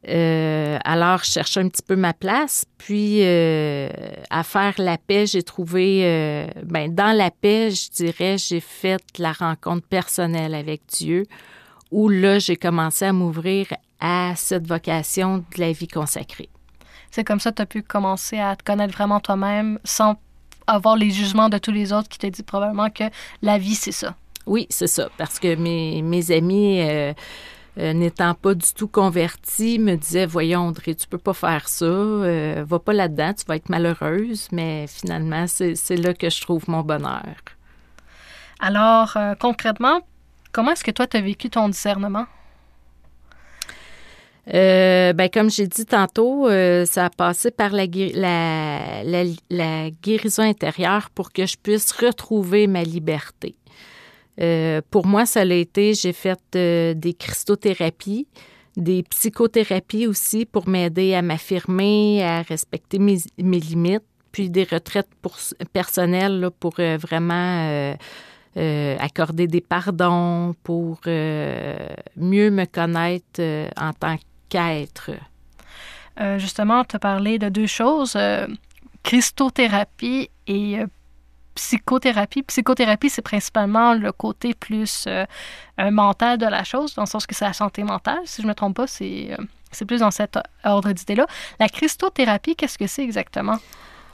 Euh, 0.09 0.77
alors, 0.83 1.19
je 1.23 1.31
cherchais 1.31 1.61
un 1.61 1.69
petit 1.69 1.81
peu 1.81 1.95
ma 1.95 2.13
place. 2.13 2.65
Puis, 2.77 3.19
euh, 3.21 3.89
à 4.29 4.43
faire 4.43 4.73
la 4.77 4.97
paix, 4.97 5.25
j'ai 5.25 5.43
trouvé, 5.43 6.01
euh, 6.03 6.47
ben, 6.65 6.93
dans 6.93 7.15
la 7.15 7.31
paix, 7.31 7.71
je 7.71 7.89
dirais, 7.89 8.37
j'ai 8.37 8.59
fait 8.59 9.01
la 9.17 9.31
rencontre 9.31 9.87
personnelle 9.87 10.55
avec 10.55 10.81
Dieu, 10.89 11.23
où 11.89 12.09
là, 12.09 12.39
j'ai 12.39 12.57
commencé 12.57 13.05
à 13.05 13.13
m'ouvrir 13.13 13.67
à 14.01 14.33
cette 14.35 14.67
vocation 14.67 15.37
de 15.37 15.59
la 15.59 15.71
vie 15.71 15.87
consacrée. 15.87 16.49
C'est 17.11 17.23
comme 17.23 17.39
ça 17.39 17.51
que 17.51 17.57
tu 17.57 17.61
as 17.61 17.67
pu 17.67 17.81
commencer 17.81 18.39
à 18.39 18.57
te 18.57 18.63
connaître 18.63 18.93
vraiment 18.93 19.21
toi-même 19.21 19.79
sans 19.85 20.17
avoir 20.67 20.95
les 20.95 21.09
jugements 21.09 21.49
de 21.49 21.57
tous 21.57 21.71
les 21.71 21.93
autres 21.93 22.09
qui 22.09 22.17
te 22.17 22.27
disent 22.27 22.43
probablement 22.45 22.89
que 22.89 23.05
la 23.41 23.57
vie, 23.57 23.75
c'est 23.75 23.91
ça. 23.91 24.15
Oui, 24.45 24.67
c'est 24.69 24.87
ça, 24.87 25.09
parce 25.17 25.39
que 25.39 25.55
mes, 25.55 26.01
mes 26.01 26.31
amis... 26.31 26.81
Euh, 26.81 27.13
euh, 27.79 27.91
n'étant 27.91 28.35
pas 28.35 28.53
du 28.53 28.71
tout 28.75 28.87
convertis, 28.87 29.79
me 29.79 29.95
disaient 29.95 30.27
Voyons, 30.27 30.59
André, 30.59 30.93
tu 30.93 31.07
peux 31.07 31.17
pas 31.17 31.33
faire 31.33 31.67
ça, 31.67 31.85
euh, 31.85 32.63
va 32.67 32.77
pas 32.77 32.93
là-dedans, 32.93 33.33
tu 33.33 33.45
vas 33.47 33.55
être 33.55 33.69
malheureuse. 33.69 34.47
Mais 34.51 34.85
finalement, 34.85 35.47
c'est 35.47 35.95
là 35.95 36.13
que 36.13 36.29
je 36.29 36.39
trouve 36.39 36.69
mon 36.69 36.81
bonheur. 36.81 37.33
Alors, 38.59 39.17
concrètement, 39.39 40.01
comment 40.51 40.73
est-ce 40.73 40.83
que 40.83 40.91
toi, 40.91 41.07
tu 41.07 41.17
as 41.17 41.21
vécu 41.21 41.49
ton 41.49 41.67
discernement? 41.67 42.27
Euh, 44.51 45.13
ben, 45.13 45.29
comme 45.29 45.49
j'ai 45.49 45.67
dit 45.67 45.85
tantôt, 45.85 46.49
euh, 46.49 46.85
ça 46.85 47.05
a 47.05 47.09
passé 47.09 47.49
par 47.49 47.71
la, 47.71 47.87
guérison 50.01 50.43
intérieure 50.43 51.09
pour 51.11 51.31
que 51.31 51.45
je 51.45 51.55
puisse 51.57 51.91
retrouver 51.93 52.67
ma 52.67 52.83
liberté. 52.83 53.55
Euh, 54.41 54.81
pour 54.89 55.05
moi, 55.05 55.25
ça 55.25 55.45
l'a 55.45 55.55
été, 55.55 55.93
j'ai 55.93 56.11
fait 56.11 56.39
des 56.53 57.13
cristothérapies, 57.13 58.27
des 58.75 59.03
psychothérapies 59.03 60.07
aussi 60.07 60.45
pour 60.45 60.67
m'aider 60.67 61.13
à 61.13 61.21
m'affirmer, 61.21 62.23
à 62.23 62.41
respecter 62.41 62.99
mes, 62.99 63.19
limites, 63.37 64.03
puis 64.31 64.49
des 64.49 64.63
retraites 64.63 65.09
pour, 65.21 65.37
personnelles 65.71 66.39
là, 66.39 66.51
pour 66.51 66.73
vraiment 66.75 67.95
accorder 68.55 69.47
des 69.47 69.61
pardons, 69.61 70.53
pour 70.63 70.99
mieux 71.05 72.49
me 72.49 72.65
connaître 72.65 73.39
en 73.77 73.93
tant 73.93 74.17
Euh, 76.19 76.37
justement, 76.37 76.83
tu 76.83 76.95
as 76.95 76.99
parlé 76.99 77.39
de 77.39 77.49
deux 77.49 77.67
choses, 77.67 78.13
euh, 78.15 78.47
christothérapie 79.01 80.29
et 80.47 80.79
euh, 80.79 80.87
psychothérapie. 81.55 82.43
Psychothérapie, 82.43 83.09
c'est 83.09 83.21
principalement 83.21 83.93
le 83.93 84.11
côté 84.11 84.53
plus 84.53 85.07
mental 85.77 86.37
de 86.37 86.45
la 86.45 86.63
chose, 86.63 86.95
dans 86.95 87.03
le 87.03 87.07
sens 87.07 87.25
que 87.25 87.35
c'est 87.35 87.45
la 87.45 87.53
santé 87.53 87.83
mentale. 87.83 88.21
Si 88.25 88.41
je 88.41 88.47
ne 88.47 88.49
me 88.49 88.55
trompe 88.55 88.75
pas, 88.75 88.87
c'est 88.87 89.35
plus 89.87 89.99
dans 89.99 90.11
cet 90.11 90.39
ordre 90.63 90.91
d'idée-là. 90.91 91.27
La 91.59 91.69
christothérapie, 91.69 92.55
qu'est-ce 92.55 92.77
que 92.77 92.87
c'est 92.87 93.03
exactement? 93.03 93.59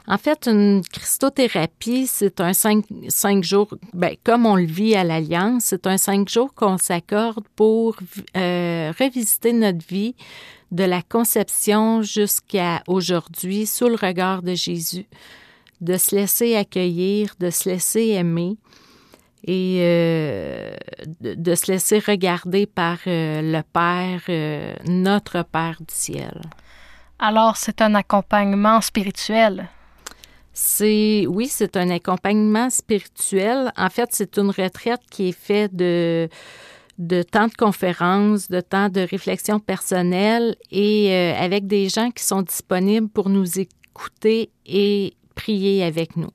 En 0.09 0.17
fait, 0.17 0.47
une 0.47 0.81
christothérapie, 0.91 2.07
c'est 2.07 2.41
un 2.41 2.53
cinq, 2.53 2.83
cinq 3.09 3.43
jours, 3.43 3.75
ben, 3.93 4.15
comme 4.23 4.47
on 4.47 4.55
le 4.55 4.65
vit 4.65 4.95
à 4.95 5.03
l'Alliance, 5.03 5.65
c'est 5.65 5.85
un 5.85 5.97
cinq 5.97 6.27
jours 6.27 6.51
qu'on 6.55 6.79
s'accorde 6.79 7.47
pour 7.55 7.95
euh, 8.35 8.91
revisiter 8.99 9.53
notre 9.53 9.85
vie 9.85 10.15
de 10.71 10.83
la 10.83 11.03
conception 11.03 12.01
jusqu'à 12.01 12.81
aujourd'hui 12.87 13.67
sous 13.67 13.87
le 13.87 13.93
regard 13.93 14.41
de 14.41 14.55
Jésus, 14.55 15.05
de 15.79 15.95
se 15.95 16.15
laisser 16.15 16.55
accueillir, 16.55 17.35
de 17.39 17.51
se 17.51 17.69
laisser 17.69 18.07
aimer 18.07 18.57
et 19.45 19.77
euh, 19.81 20.71
de, 21.21 21.53
se 21.53 21.71
laisser 21.71 21.99
regarder 21.99 22.65
par 22.65 22.97
euh, 23.05 23.43
le 23.43 23.61
Père, 23.61 24.23
notre 24.87 25.43
Père 25.43 25.77
du 25.79 25.93
ciel. 25.93 26.41
Alors, 27.19 27.57
c'est 27.57 27.79
un 27.83 27.93
accompagnement 27.93 28.81
spirituel. 28.81 29.69
Oui, 30.81 31.47
c'est 31.47 31.77
un 31.77 31.89
accompagnement 31.89 32.69
spirituel. 32.69 33.71
En 33.77 33.89
fait, 33.89 34.09
c'est 34.11 34.37
une 34.37 34.49
retraite 34.49 35.01
qui 35.09 35.29
est 35.29 35.37
faite 35.37 35.75
de 35.75 36.29
de 36.99 37.23
temps 37.23 37.47
de 37.47 37.53
conférences, 37.53 38.49
de 38.49 38.59
temps 38.59 38.89
de 38.89 38.99
réflexion 38.99 39.59
personnelle 39.61 40.57
et 40.69 41.13
euh, 41.13 41.33
avec 41.39 41.65
des 41.65 41.87
gens 41.87 42.11
qui 42.11 42.23
sont 42.25 42.41
disponibles 42.41 43.07
pour 43.07 43.29
nous 43.29 43.57
écouter 43.57 44.49
et 44.65 45.13
prier 45.33 45.85
avec 45.85 46.17
nous. 46.17 46.31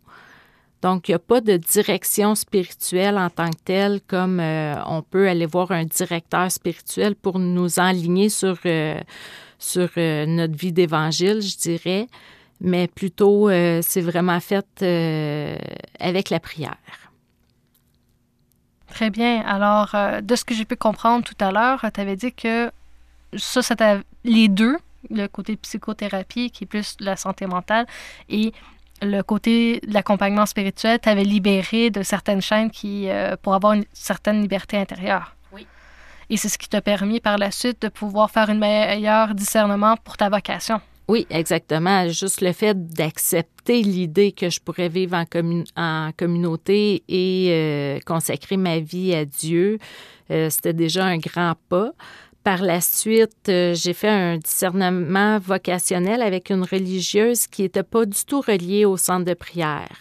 Donc, 0.80 1.08
il 1.08 1.10
n'y 1.10 1.16
a 1.16 1.18
pas 1.18 1.42
de 1.42 1.58
direction 1.58 2.34
spirituelle 2.34 3.18
en 3.18 3.28
tant 3.28 3.50
que 3.50 3.62
telle, 3.62 4.00
comme 4.06 4.40
euh, 4.40 4.74
on 4.86 5.02
peut 5.02 5.28
aller 5.28 5.44
voir 5.44 5.70
un 5.70 5.84
directeur 5.84 6.50
spirituel 6.50 7.14
pour 7.14 7.38
nous 7.38 7.78
enligner 7.78 8.30
sur, 8.30 8.56
euh, 8.64 8.98
sur 9.58 9.90
notre 9.96 10.56
vie 10.56 10.72
d'évangile, 10.72 11.42
je 11.42 11.58
dirais 11.58 12.08
mais 12.64 12.88
plutôt 12.88 13.48
euh, 13.50 13.80
c'est 13.82 14.00
vraiment 14.00 14.40
fait 14.40 14.66
euh, 14.82 15.56
avec 16.00 16.30
la 16.30 16.40
prière. 16.40 16.76
Très 18.88 19.10
bien. 19.10 19.42
Alors, 19.42 19.94
euh, 19.94 20.20
de 20.20 20.34
ce 20.34 20.44
que 20.44 20.54
j'ai 20.54 20.64
pu 20.64 20.76
comprendre 20.76 21.24
tout 21.24 21.36
à 21.44 21.52
l'heure, 21.52 21.84
tu 21.92 22.00
avais 22.00 22.16
dit 22.16 22.32
que 22.32 22.70
ça, 23.36 23.60
c'était 23.60 24.00
les 24.24 24.48
deux, 24.48 24.78
le 25.10 25.26
côté 25.26 25.56
psychothérapie 25.56 26.50
qui 26.50 26.64
est 26.64 26.66
plus 26.66 26.96
la 27.00 27.16
santé 27.16 27.46
mentale 27.46 27.86
et 28.28 28.52
le 29.02 29.20
côté 29.22 29.80
de 29.80 29.92
l'accompagnement 29.92 30.46
spirituel 30.46 30.98
t'avait 31.00 31.24
libéré 31.24 31.90
de 31.90 32.02
certaines 32.02 32.40
chaînes 32.40 32.70
qui, 32.70 33.08
pour 33.42 33.54
avoir 33.54 33.74
une 33.74 33.84
certaine 33.92 34.40
liberté 34.40 34.78
intérieure. 34.78 35.34
Oui. 35.52 35.66
Et 36.30 36.36
c'est 36.36 36.48
ce 36.48 36.56
qui 36.56 36.68
t'a 36.68 36.80
permis 36.80 37.20
par 37.20 37.36
la 37.36 37.50
suite 37.50 37.82
de 37.82 37.88
pouvoir 37.88 38.30
faire 38.30 38.48
un 38.48 38.54
meilleur 38.54 39.34
discernement 39.34 39.96
pour 39.96 40.16
ta 40.16 40.30
vocation. 40.30 40.80
Oui, 41.06 41.26
exactement. 41.28 42.08
Juste 42.08 42.40
le 42.40 42.52
fait 42.52 42.88
d'accepter 42.88 43.82
l'idée 43.82 44.32
que 44.32 44.48
je 44.48 44.58
pourrais 44.60 44.88
vivre 44.88 45.22
en, 45.76 46.10
communauté 46.16 47.02
et 47.08 47.48
euh, 47.50 47.98
consacrer 48.06 48.56
ma 48.56 48.78
vie 48.78 49.14
à 49.14 49.26
Dieu, 49.26 49.78
euh, 50.30 50.48
c'était 50.48 50.72
déjà 50.72 51.04
un 51.04 51.18
grand 51.18 51.54
pas. 51.68 51.92
Par 52.42 52.62
la 52.62 52.80
suite, 52.80 53.48
euh, 53.48 53.74
j'ai 53.74 53.92
fait 53.92 54.08
un 54.08 54.38
discernement 54.38 55.38
vocationnel 55.38 56.22
avec 56.22 56.50
une 56.50 56.62
religieuse 56.62 57.46
qui 57.48 57.62
n'était 57.62 57.82
pas 57.82 58.06
du 58.06 58.24
tout 58.26 58.40
reliée 58.40 58.86
au 58.86 58.96
centre 58.96 59.24
de 59.24 59.34
prière 59.34 59.96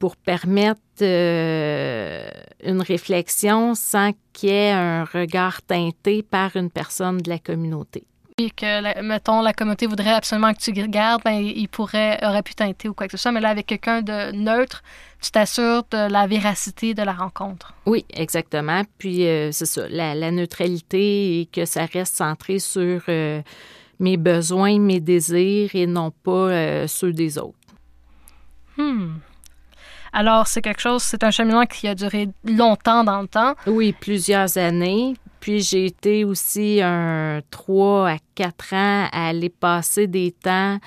pour 0.00 0.16
permettre 0.16 0.82
une 1.00 2.82
réflexion 2.82 3.76
sans 3.76 4.10
qu'il 4.32 4.48
y 4.48 4.52
ait 4.52 4.72
un 4.72 5.04
regard 5.04 5.62
teinté 5.62 6.24
par 6.24 6.56
une 6.56 6.70
personne 6.70 7.18
de 7.18 7.28
la 7.28 7.38
communauté 7.38 8.04
que, 8.48 9.02
mettons, 9.02 9.42
la 9.42 9.52
communauté 9.52 9.86
voudrait 9.86 10.14
absolument 10.14 10.52
que 10.54 10.60
tu 10.60 10.70
regardes, 10.80 11.22
ben, 11.24 11.40
il 11.40 11.68
pourrait, 11.68 12.18
aurait 12.22 12.42
pu 12.42 12.54
teinter 12.54 12.88
ou 12.88 12.94
quoi 12.94 13.06
que 13.06 13.12
ce 13.12 13.18
soit. 13.18 13.32
Mais 13.32 13.40
là, 13.40 13.50
avec 13.50 13.66
quelqu'un 13.66 14.02
de 14.02 14.32
neutre, 14.32 14.82
tu 15.20 15.30
t'assures 15.30 15.82
de 15.90 16.10
la 16.10 16.26
véracité 16.26 16.94
de 16.94 17.02
la 17.02 17.12
rencontre. 17.12 17.74
Oui, 17.86 18.04
exactement. 18.12 18.82
Puis, 18.98 19.26
euh, 19.26 19.52
c'est 19.52 19.66
ça, 19.66 19.88
la, 19.88 20.30
neutralité 20.30 21.40
et 21.40 21.46
que 21.46 21.64
ça 21.64 21.84
reste 21.84 22.16
centré 22.16 22.58
sur 22.58 23.02
euh, 23.08 23.42
mes 23.98 24.16
besoins, 24.16 24.78
mes 24.78 25.00
désirs 25.00 25.70
et 25.74 25.86
non 25.86 26.10
pas 26.10 26.30
euh, 26.30 26.86
ceux 26.86 27.12
des 27.12 27.38
autres. 27.38 27.56
Hmm. 28.76 29.18
Alors, 30.12 30.46
c'est 30.46 30.62
quelque 30.62 30.80
chose, 30.80 31.02
c'est 31.02 31.22
un 31.22 31.30
cheminement 31.30 31.66
qui 31.66 31.86
a 31.86 31.94
duré 31.94 32.28
longtemps 32.44 33.04
dans 33.04 33.20
le 33.20 33.28
temps. 33.28 33.54
Oui, 33.66 33.92
plusieurs 33.92 34.58
années. 34.58 35.14
Puis 35.40 35.62
j'ai 35.62 35.86
été 35.86 36.24
aussi 36.24 36.80
un 36.82 37.40
3 37.50 38.10
à 38.10 38.16
4 38.34 38.74
ans 38.74 39.08
à 39.10 39.28
aller 39.28 39.48
passer 39.48 40.06
des 40.06 40.32
temps. 40.32 40.78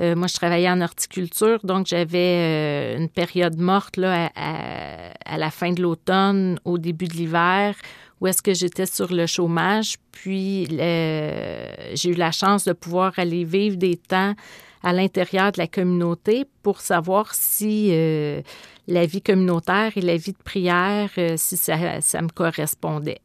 Euh, 0.00 0.14
moi, 0.16 0.26
je 0.26 0.34
travaillais 0.34 0.70
en 0.70 0.80
horticulture, 0.80 1.60
donc 1.64 1.86
j'avais 1.86 2.96
euh, 2.96 2.98
une 2.98 3.08
période 3.08 3.58
morte 3.58 3.96
là, 3.96 4.30
à, 4.34 5.38
la 5.38 5.50
fin 5.50 5.72
de 5.72 5.82
l'automne, 5.82 6.58
au 6.64 6.78
début 6.78 7.06
de 7.06 7.14
l'hiver, 7.14 7.74
où 8.20 8.26
est-ce 8.26 8.42
que 8.42 8.54
j'étais 8.54 8.86
sur 8.86 9.12
le 9.12 9.26
chômage. 9.26 9.96
Puis 10.12 10.66
j'ai 10.68 12.08
eu 12.10 12.14
la 12.14 12.32
chance 12.32 12.64
de 12.64 12.72
pouvoir 12.72 13.12
aller 13.16 13.44
vivre 13.44 13.76
des 13.76 13.96
temps 13.96 14.34
à 14.82 14.92
l'intérieur 14.92 15.52
de 15.52 15.58
la 15.58 15.68
communauté 15.68 16.46
pour 16.62 16.80
savoir 16.80 17.34
si 17.34 17.90
euh, 17.92 18.42
la 18.88 19.06
vie 19.06 19.22
communautaire 19.22 19.92
et 19.96 20.00
la 20.00 20.16
vie 20.16 20.32
de 20.32 20.42
prière, 20.42 21.10
si 21.36 21.56
ça, 21.56 21.76
me 21.76 22.32
correspondait. 22.32 23.20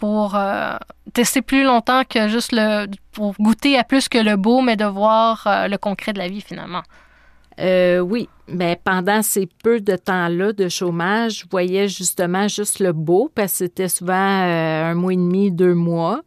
Pour 0.00 0.34
euh, 0.34 0.76
tester 1.12 1.42
plus 1.42 1.62
longtemps 1.62 2.02
que 2.08 2.26
juste 2.26 2.50
le... 2.52 2.86
pour 3.12 3.34
goûter 3.38 3.78
à 3.78 3.84
plus 3.84 4.08
que 4.08 4.18
le 4.18 4.36
beau, 4.36 4.60
mais 4.60 4.76
de 4.76 4.84
voir 4.84 5.46
le 5.46 5.76
concret 5.76 6.12
de 6.12 6.18
la 6.18 6.26
vie 6.26 6.40
finalement. 6.40 6.82
oui, 7.58 8.28
mais 8.48 8.80
pendant 8.82 9.22
ces 9.22 9.46
peu 9.62 9.80
de 9.80 9.94
temps-là 9.94 10.52
de 10.52 10.68
chômage, 10.68 11.40
je 11.40 11.44
voyais 11.48 11.86
justement 11.86 12.48
juste 12.48 12.80
le 12.80 12.92
beau 12.92 13.30
parce 13.32 13.52
que 13.52 13.58
c'était 13.58 13.88
souvent 13.88 14.14
un 14.14 14.94
mois 14.94 15.12
et 15.12 15.16
demi, 15.16 15.52
deux 15.52 15.74
mois. 15.74 16.22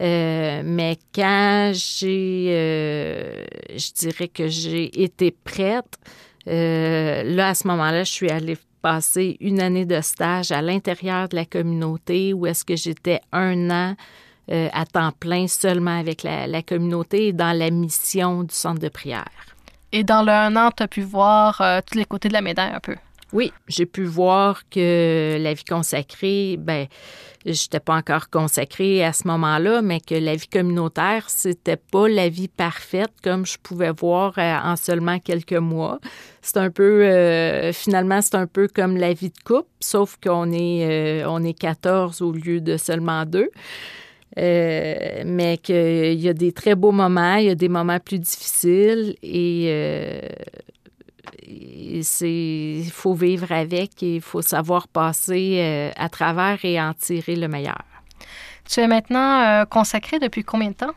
Euh, 0.00 0.62
mais 0.64 0.98
quand 1.14 1.72
j'ai, 1.74 2.46
euh, 2.48 3.44
je 3.70 3.92
dirais 3.92 4.28
que 4.28 4.48
j'ai 4.48 5.02
été 5.02 5.30
prête, 5.30 5.98
euh, 6.48 7.22
là, 7.22 7.48
à 7.48 7.54
ce 7.54 7.68
moment-là, 7.68 8.02
je 8.02 8.10
suis 8.10 8.30
allée 8.30 8.56
passer 8.82 9.36
une 9.40 9.60
année 9.60 9.86
de 9.86 10.00
stage 10.00 10.52
à 10.52 10.60
l'intérieur 10.60 11.28
de 11.28 11.36
la 11.36 11.44
communauté 11.44 12.32
où 12.32 12.46
est-ce 12.46 12.64
que 12.64 12.76
j'étais 12.76 13.20
un 13.32 13.70
an 13.70 13.96
à 14.48 14.84
temps 14.84 15.12
plein 15.18 15.46
seulement 15.46 15.98
avec 15.98 16.24
la, 16.24 16.62
communauté 16.62 17.28
et 17.28 17.32
dans 17.32 17.56
la 17.56 17.70
mission 17.70 18.42
du 18.42 18.54
centre 18.54 18.80
de 18.80 18.88
prière. 18.88 19.24
Et 19.92 20.04
dans 20.04 20.22
le 20.22 20.32
un 20.32 20.56
an, 20.56 20.70
tu 20.76 20.82
as 20.82 20.88
pu 20.88 21.00
voir 21.00 21.62
tous 21.86 21.96
les 21.96 22.04
côtés 22.04 22.28
de 22.28 22.34
la 22.34 22.42
médaille 22.42 22.72
un 22.74 22.80
peu. 22.80 22.96
Oui, 23.32 23.50
j'ai 23.66 23.86
pu 23.86 24.04
voir 24.04 24.68
que 24.68 25.38
la 25.40 25.54
vie 25.54 25.64
consacrée, 25.64 26.56
ben, 26.58 26.86
je 27.46 27.50
n'étais 27.50 27.80
pas 27.80 27.96
encore 27.96 28.28
consacrée 28.28 29.02
à 29.02 29.14
ce 29.14 29.26
moment-là, 29.26 29.80
mais 29.80 30.00
que 30.00 30.14
la 30.14 30.36
vie 30.36 30.46
communautaire, 30.46 31.30
c'était 31.30 31.78
pas 31.78 32.08
la 32.08 32.28
vie 32.28 32.48
parfaite 32.48 33.10
comme 33.24 33.46
je 33.46 33.56
pouvais 33.62 33.90
voir 33.90 34.34
euh, 34.36 34.56
en 34.62 34.76
seulement 34.76 35.18
quelques 35.18 35.54
mois. 35.54 35.98
C'est 36.42 36.58
un 36.58 36.70
peu, 36.70 37.04
euh, 37.04 37.72
finalement, 37.72 38.20
c'est 38.20 38.34
un 38.34 38.46
peu 38.46 38.68
comme 38.68 38.98
la 38.98 39.14
vie 39.14 39.30
de 39.30 39.42
couple, 39.44 39.68
sauf 39.80 40.18
qu'on 40.22 40.52
est, 40.52 41.22
euh, 41.22 41.26
on 41.26 41.42
est 41.42 41.58
14 41.58 42.20
au 42.20 42.32
lieu 42.32 42.60
de 42.60 42.76
seulement 42.76 43.24
deux. 43.24 43.50
mais 44.36 45.58
qu'il 45.62 46.20
y 46.20 46.28
a 46.28 46.34
des 46.34 46.52
très 46.52 46.74
beaux 46.74 46.92
moments, 46.92 47.36
il 47.36 47.46
y 47.46 47.50
a 47.50 47.54
des 47.54 47.68
moments 47.68 47.98
plus 47.98 48.18
difficiles 48.18 49.16
et 49.22 49.70
il 51.46 52.90
faut 52.90 53.14
vivre 53.14 53.50
avec 53.52 54.02
et 54.02 54.16
il 54.16 54.20
faut 54.20 54.42
savoir 54.42 54.88
passer 54.88 55.58
euh, 55.60 55.90
à 55.96 56.08
travers 56.08 56.64
et 56.64 56.80
en 56.80 56.94
tirer 56.94 57.36
le 57.36 57.48
meilleur. 57.48 57.84
Tu 58.68 58.80
es 58.80 58.86
maintenant 58.86 59.42
euh, 59.42 59.64
consacrée 59.64 60.18
depuis 60.18 60.44
combien 60.44 60.70
de 60.70 60.74
temps? 60.74 60.94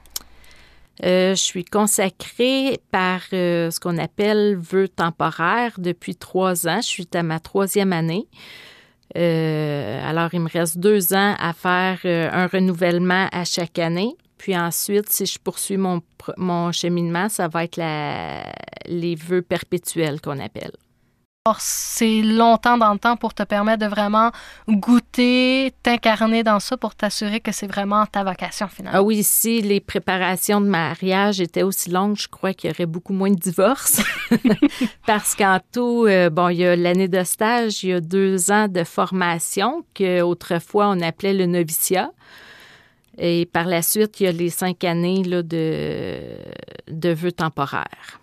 Euh, 1.03 1.31
je 1.31 1.41
suis 1.41 1.65
consacrée 1.65 2.79
par 2.89 3.21
ce 3.29 3.79
qu'on 3.79 3.97
appelle 3.97 4.55
vœux 4.55 4.87
temporaires 4.87 5.73
depuis 5.77 6.15
trois 6.15 6.67
ans. 6.67 6.79
Je 6.81 6.87
suis 6.87 7.07
à 7.13 7.21
ma 7.21 7.39
troisième 7.39 7.91
année. 7.91 8.27
alors, 9.13 10.33
il 10.33 10.39
me 10.39 10.49
reste 10.49 10.77
deux 10.77 11.13
ans 11.13 11.35
à 11.37 11.51
faire 11.53 11.99
un 12.05 12.47
renouvellement 12.47 13.27
à 13.31 13.43
chaque 13.43 13.77
année. 13.79 14.15
Puis 14.37 14.57
ensuite, 14.57 15.09
si 15.09 15.25
je 15.25 15.39
poursuis 15.39 15.77
mon, 15.77 16.01
mon 16.37 16.71
cheminement, 16.71 17.29
ça 17.29 17.47
va 17.47 17.63
être 17.63 17.77
la, 17.77 18.43
les 18.85 19.15
vœux 19.15 19.41
perpétuels 19.41 20.21
qu'on 20.21 20.39
appelle. 20.39 20.73
C'est 21.59 22.23
longtemps 22.23 22.79
dans 22.79 22.91
le 22.91 22.97
temps 22.97 23.17
pour 23.17 23.35
te 23.35 23.43
permettre 23.43 23.85
de 23.85 23.85
vraiment 23.85 24.31
goûter, 24.67 25.75
t'incarner 25.83 26.41
dans 26.41 26.59
ça 26.59 26.75
pour 26.75 26.95
t'assurer 26.95 27.39
que 27.39 27.51
c'est 27.51 27.67
vraiment 27.67 28.07
ta 28.07 28.23
vocation 28.23 28.67
finalement. 28.67 28.97
Ah 28.97 29.03
oui, 29.03 29.21
si 29.21 29.61
les 29.61 29.79
préparations 29.79 30.59
de 30.59 30.65
mariage 30.65 31.39
étaient 31.39 31.61
aussi 31.61 31.91
longues, 31.91 32.17
je 32.17 32.27
crois 32.27 32.53
qu'il 32.53 32.71
y 32.71 32.73
aurait 32.73 32.87
beaucoup 32.87 33.13
moins 33.13 33.29
de 33.29 33.37
divorces. 33.37 34.01
Parce 35.05 35.35
qu'en 35.35 35.59
tout, 35.71 36.07
euh, 36.07 36.31
bon, 36.31 36.49
il 36.49 36.57
y 36.57 36.65
a 36.65 36.75
l'année 36.75 37.07
de 37.07 37.23
stage, 37.23 37.83
il 37.83 37.89
y 37.91 37.93
a 37.93 38.01
deux 38.01 38.49
ans 38.49 38.67
de 38.67 38.83
formation 38.83 39.85
qu'autrefois 39.93 40.87
on 40.87 40.99
appelait 40.99 41.33
le 41.33 41.45
noviciat. 41.45 42.09
Et 43.17 43.45
par 43.45 43.65
la 43.65 43.81
suite, 43.81 44.19
il 44.19 44.23
y 44.23 44.27
a 44.27 44.31
les 44.31 44.49
cinq 44.49 44.83
années 44.83 45.23
là, 45.23 45.41
de, 45.41 46.19
de 46.89 47.09
vœux 47.09 47.31
temporaires. 47.31 48.19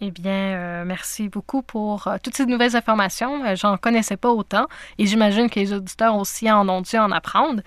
Eh 0.00 0.10
bien, 0.10 0.32
euh, 0.32 0.84
merci 0.84 1.28
beaucoup 1.28 1.62
pour 1.62 2.08
euh, 2.08 2.16
toutes 2.22 2.36
ces 2.36 2.46
nouvelles 2.46 2.74
informations. 2.74 3.44
Euh, 3.44 3.54
j'en 3.54 3.76
connaissais 3.76 4.16
pas 4.16 4.30
autant 4.30 4.66
et 4.98 5.06
j'imagine 5.06 5.48
que 5.48 5.60
les 5.60 5.72
auditeurs 5.72 6.16
aussi 6.16 6.50
en 6.50 6.68
ont 6.68 6.80
dû 6.80 6.96
en 6.96 7.12
apprendre. 7.12 7.62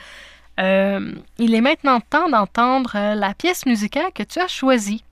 il 0.59 1.55
est 1.55 1.61
maintenant 1.61 1.99
temps 2.01 2.29
d'entendre 2.29 2.91
la 2.93 3.33
pièce 3.33 3.65
musicale 3.65 4.11
que 4.13 4.23
tu 4.23 4.39
as 4.39 4.47
choisie. 4.47 5.03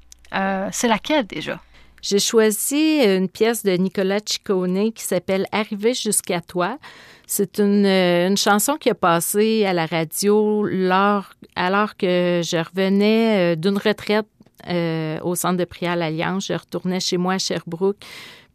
C'est 0.72 0.88
laquelle 0.88 1.26
déjà? 1.26 1.62
J'ai 2.02 2.20
choisi 2.20 3.04
une 3.04 3.30
pièce 3.30 3.64
de 3.64 3.72
Nicolas 3.72 4.20
Ciccone 4.26 4.92
qui 4.92 5.04
s'appelle 5.04 5.48
Arriver 5.52 5.94
jusqu'à 5.94 6.42
toi. 6.42 6.78
C'est 7.28 7.60
une, 7.60 7.86
une, 7.86 8.38
chanson 8.38 8.76
qui 8.76 8.90
a 8.90 8.96
passé 8.96 9.66
à 9.66 9.74
la 9.74 9.86
radio 9.86 10.64
lors, 10.64 11.34
alors 11.56 11.98
que 11.98 12.42
je 12.44 12.58
revenais 12.58 13.56
d'une 13.56 13.78
retraite 13.78 14.28
euh, 14.68 15.20
au 15.22 15.36
centre 15.36 15.58
de 15.58 15.66
prière 15.66 15.96
l'Alliance. 15.96 16.48
Je 16.48 16.54
retournais 16.54 17.00
chez 17.00 17.18
moi 17.18 17.34
à 17.34 17.38
Sherbrooke. 17.38 17.98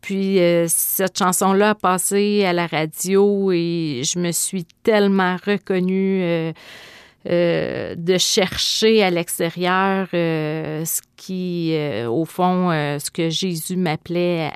Puis 0.00 0.40
euh, 0.40 0.64
cette 0.68 1.18
chanson-là 1.18 1.70
a 1.70 1.74
passé 1.74 2.44
à 2.44 2.52
la 2.52 2.66
radio 2.66 3.52
et 3.52 4.02
je 4.02 4.18
me 4.18 4.32
suis 4.32 4.64
tellement 4.82 5.36
reconnue 5.44 6.22
euh, 6.24 7.94
de 7.94 8.18
chercher 8.18 9.04
à 9.04 9.10
l'extérieur 9.10 10.08
ce 10.10 11.00
qui, 11.16 11.76
au 12.08 12.24
fond, 12.24 12.70
ce 12.70 13.10
que 13.10 13.28
Jésus 13.28 13.76
m'appelait 13.76 14.50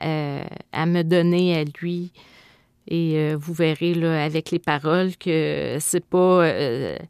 à 0.72 0.86
me 0.86 1.02
donner 1.02 1.58
à 1.60 1.64
lui. 1.80 2.10
Et 2.86 3.34
vous 3.34 3.54
verrez 3.54 3.94
là, 3.94 4.24
avec 4.24 4.50
les 4.50 4.58
paroles 4.58 5.16
que 5.16 5.78
c'est 5.80 6.04
pas 6.04 6.46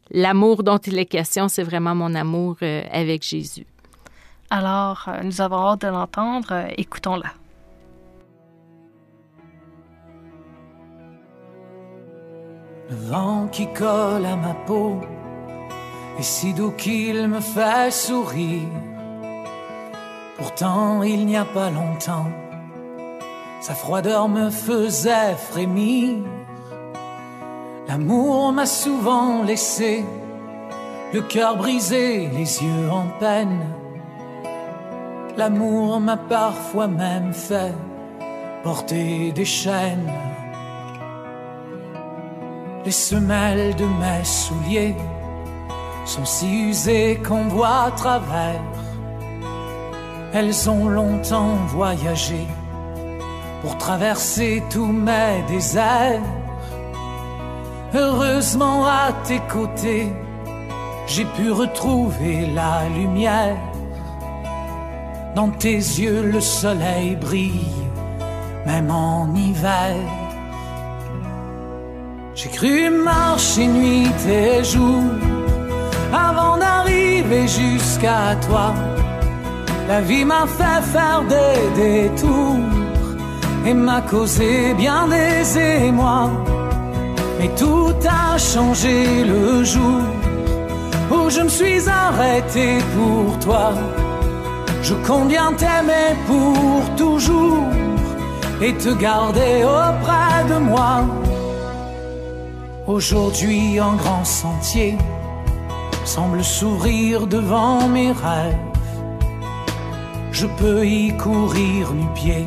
l'amour 0.09 0.63
dont 0.63 0.77
il 0.77 0.97
est 0.97 1.05
question, 1.05 1.49
c'est 1.49 1.63
vraiment 1.63 1.95
mon 1.95 2.15
amour 2.15 2.55
avec 2.91 3.23
Jésus. 3.23 3.65
Alors, 4.49 5.05
euh, 5.07 5.23
nous 5.23 5.41
avons 5.41 5.67
hâte 5.67 5.81
de 5.81 5.87
l'entendre. 5.87 6.47
Euh, 6.51 6.67
écoutons-la. 6.77 7.31
Le 12.89 12.95
vent 12.95 13.47
qui 13.51 13.67
colle 13.73 14.25
à 14.25 14.35
ma 14.35 14.53
peau 14.53 15.01
est 16.19 16.23
si 16.23 16.53
doux 16.53 16.71
qu'il 16.71 17.27
me 17.27 17.39
fait 17.39 17.91
sourire. 17.91 18.69
Pourtant, 20.37 21.01
il 21.01 21.25
n'y 21.25 21.37
a 21.37 21.45
pas 21.45 21.71
longtemps, 21.71 22.27
sa 23.67 23.73
froideur 23.73 24.27
me 24.29 24.51
faisait 24.51 25.33
frémir. 25.49 26.19
L'amour 27.87 28.53
m'a 28.53 28.67
souvent 28.67 29.41
laissé 29.41 30.05
le 31.11 31.21
cœur 31.21 31.57
brisé, 31.57 32.27
les 32.27 32.61
yeux 32.63 32.91
en 32.91 33.07
peine. 33.19 33.59
L'amour 35.35 35.99
m'a 35.99 36.15
parfois 36.15 36.87
même 36.87 37.33
fait 37.33 37.73
porter 38.61 39.31
des 39.31 39.45
chaînes. 39.45 40.13
Les 42.85 42.91
semelles 42.91 43.75
de 43.75 43.85
mes 43.85 44.23
souliers 44.23 44.95
sont 46.05 46.25
si 46.25 46.69
usées 46.69 47.19
qu'on 47.27 47.47
voit 47.47 47.85
à 47.85 47.91
travers. 47.91 48.61
Elles 50.33 50.69
ont 50.69 50.87
longtemps 50.87 51.55
voyagé 51.69 52.45
pour 53.65 53.79
traverser 53.79 54.61
tous 54.69 54.91
mes 55.07 55.43
déserts. 55.47 56.21
Heureusement 57.95 58.85
à 58.85 59.11
tes 59.27 59.39
côtés, 59.51 60.07
j'ai 61.07 61.25
pu 61.35 61.49
retrouver 61.49 62.45
la 62.53 62.87
lumière. 62.95 63.57
Dans 65.35 65.49
tes 65.49 65.77
yeux 66.01 66.21
le 66.35 66.39
soleil 66.39 67.15
brille, 67.15 67.81
même 68.67 68.91
en 68.91 69.33
hiver. 69.33 69.95
J'ai 72.35 72.49
cru 72.49 72.91
marcher 72.91 73.65
nuit 73.65 74.13
et 74.29 74.63
jour 74.63 75.05
avant 76.13 76.57
d'arriver 76.57 77.47
jusqu'à 77.47 78.35
toi. 78.47 78.75
La 79.87 80.01
vie 80.01 80.23
m'a 80.23 80.45
fait 80.45 80.83
faire 80.93 81.23
des 81.33 81.57
détours 81.81 82.84
et 83.65 83.73
m'a 83.73 84.01
causé 84.01 84.73
bien 84.75 85.07
des 85.07 85.57
émois. 85.57 86.29
Mais 87.39 87.49
tout 87.55 87.93
a 88.07 88.37
changé 88.37 89.23
le 89.23 89.63
jour 89.63 90.01
où 91.11 91.29
je 91.29 91.41
me 91.41 91.49
suis 91.49 91.89
arrêté 91.89 92.77
pour 92.95 93.39
toi. 93.39 93.73
Je 94.83 94.93
compte 95.07 95.29
bien 95.29 95.51
t'aimer 95.53 96.11
pour 96.27 96.95
toujours 96.95 97.65
et 98.61 98.73
te 98.73 98.89
garder 98.93 99.63
auprès 99.63 100.43
de 100.51 100.57
moi. 100.59 101.03
Aujourd'hui, 102.87 103.79
un 103.79 103.95
grand 103.95 104.23
sentier 104.23 104.95
semble 106.05 106.43
sourire 106.43 107.25
devant 107.25 107.87
mes 107.87 108.11
rêves. 108.11 108.55
je 110.31 110.47
peux 110.59 110.85
y 110.85 111.15
courir 111.17 111.93
nu-pied 111.93 112.45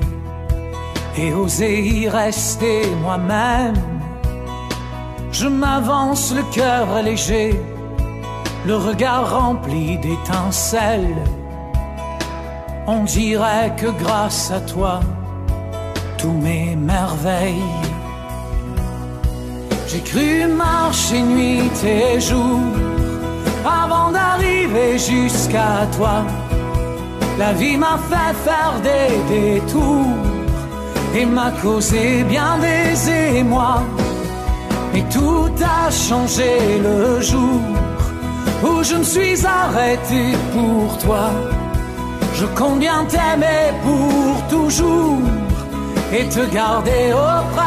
et 1.18 1.32
oser 1.34 1.80
y 1.80 2.08
rester 2.08 2.82
moi-même. 3.02 3.74
Je 5.32 5.48
m'avance 5.48 6.32
le 6.34 6.42
cœur 6.54 7.02
léger, 7.02 7.58
le 8.66 8.76
regard 8.76 9.24
rempli 9.38 9.98
d'étincelles. 9.98 11.24
On 12.86 13.04
dirait 13.04 13.74
que 13.76 13.88
grâce 14.02 14.50
à 14.50 14.60
toi, 14.60 15.00
tous 16.16 16.32
mes 16.46 16.76
merveilles. 16.76 17.76
J'ai 19.88 20.00
cru 20.00 20.46
marcher 20.46 21.22
nuit 21.22 21.70
et 21.84 22.20
jour 22.20 22.60
avant 23.64 24.10
d'arriver 24.12 24.98
jusqu'à 24.98 25.86
toi. 25.96 26.24
La 27.38 27.52
vie 27.52 27.76
m'a 27.76 27.98
fait 28.10 28.34
faire 28.46 28.74
des 28.82 29.10
détours 29.34 30.27
et 31.14 31.26
m'a 31.26 31.50
causé 31.62 32.24
bien 32.24 32.58
des 32.58 33.38
émois. 33.38 33.82
Mais 34.92 35.04
tout 35.10 35.50
a 35.62 35.90
changé 35.90 36.78
le 36.82 37.20
jour 37.20 37.60
où 38.64 38.82
je 38.82 38.96
me 38.96 39.04
suis 39.04 39.46
arrêté 39.46 40.32
pour 40.52 40.98
toi. 40.98 41.30
Je 42.34 42.46
compte 42.46 42.78
bien 42.78 43.04
t'aimer 43.06 43.72
pour 43.82 44.48
toujours 44.48 45.18
et 46.12 46.24
te 46.28 46.44
garder 46.54 47.12
auprès 47.12 47.57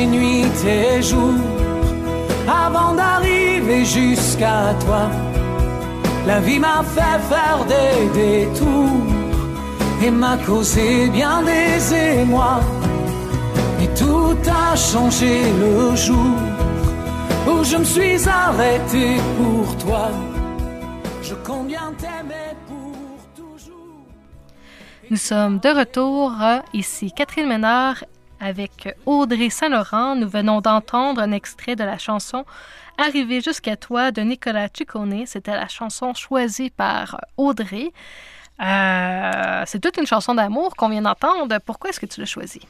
nuit 0.00 0.46
et 0.66 1.02
jour 1.02 1.34
avant 2.48 2.94
d'arriver 2.94 3.84
jusqu'à 3.84 4.74
toi. 4.84 5.10
La 6.26 6.40
vie 6.40 6.58
m'a 6.58 6.82
fait 6.82 7.18
faire 7.30 7.64
des 7.66 8.46
détours 8.46 9.06
et 10.02 10.10
m'a 10.10 10.36
causé 10.38 11.08
bien 11.10 11.42
des 11.42 11.94
émois. 12.20 12.60
Et 13.82 13.88
tout 13.98 14.36
a 14.48 14.74
changé 14.76 15.42
le 15.60 15.94
jour 15.96 16.36
où 17.48 17.64
je 17.64 17.76
me 17.76 17.84
suis 17.84 18.28
arrêté 18.28 19.16
pour 19.36 19.76
toi. 19.78 20.08
Je 21.22 21.34
compte 21.34 21.66
bien 21.66 21.92
t'aimer 21.98 22.54
pour 22.66 22.96
toujours. 23.36 24.06
Nous 25.10 25.16
sommes 25.16 25.58
de 25.58 25.68
retour. 25.68 26.32
euh, 26.40 26.58
Ici 26.72 27.12
Catherine 27.12 27.48
Ménard 27.48 28.04
avec 28.42 28.94
Audrey 29.06 29.48
Saint-Laurent. 29.48 30.16
Nous 30.16 30.28
venons 30.28 30.60
d'entendre 30.60 31.20
un 31.22 31.32
extrait 31.32 31.76
de 31.76 31.84
la 31.84 31.96
chanson 31.96 32.44
Arrivé 32.98 33.40
jusqu'à 33.40 33.76
toi 33.76 34.10
de 34.10 34.20
Nicolas 34.20 34.68
Ciccone. 34.72 35.24
C'était 35.26 35.52
la 35.52 35.68
chanson 35.68 36.12
choisie 36.14 36.70
par 36.70 37.20
Audrey. 37.36 37.90
Euh, 38.62 39.62
c'est 39.66 39.80
toute 39.80 39.96
une 39.96 40.06
chanson 40.06 40.34
d'amour 40.34 40.76
qu'on 40.76 40.90
vient 40.90 41.02
d'entendre. 41.02 41.58
Pourquoi 41.64 41.90
est-ce 41.90 42.00
que 42.00 42.06
tu 42.06 42.20
l'as 42.20 42.26
choisie? 42.26 42.60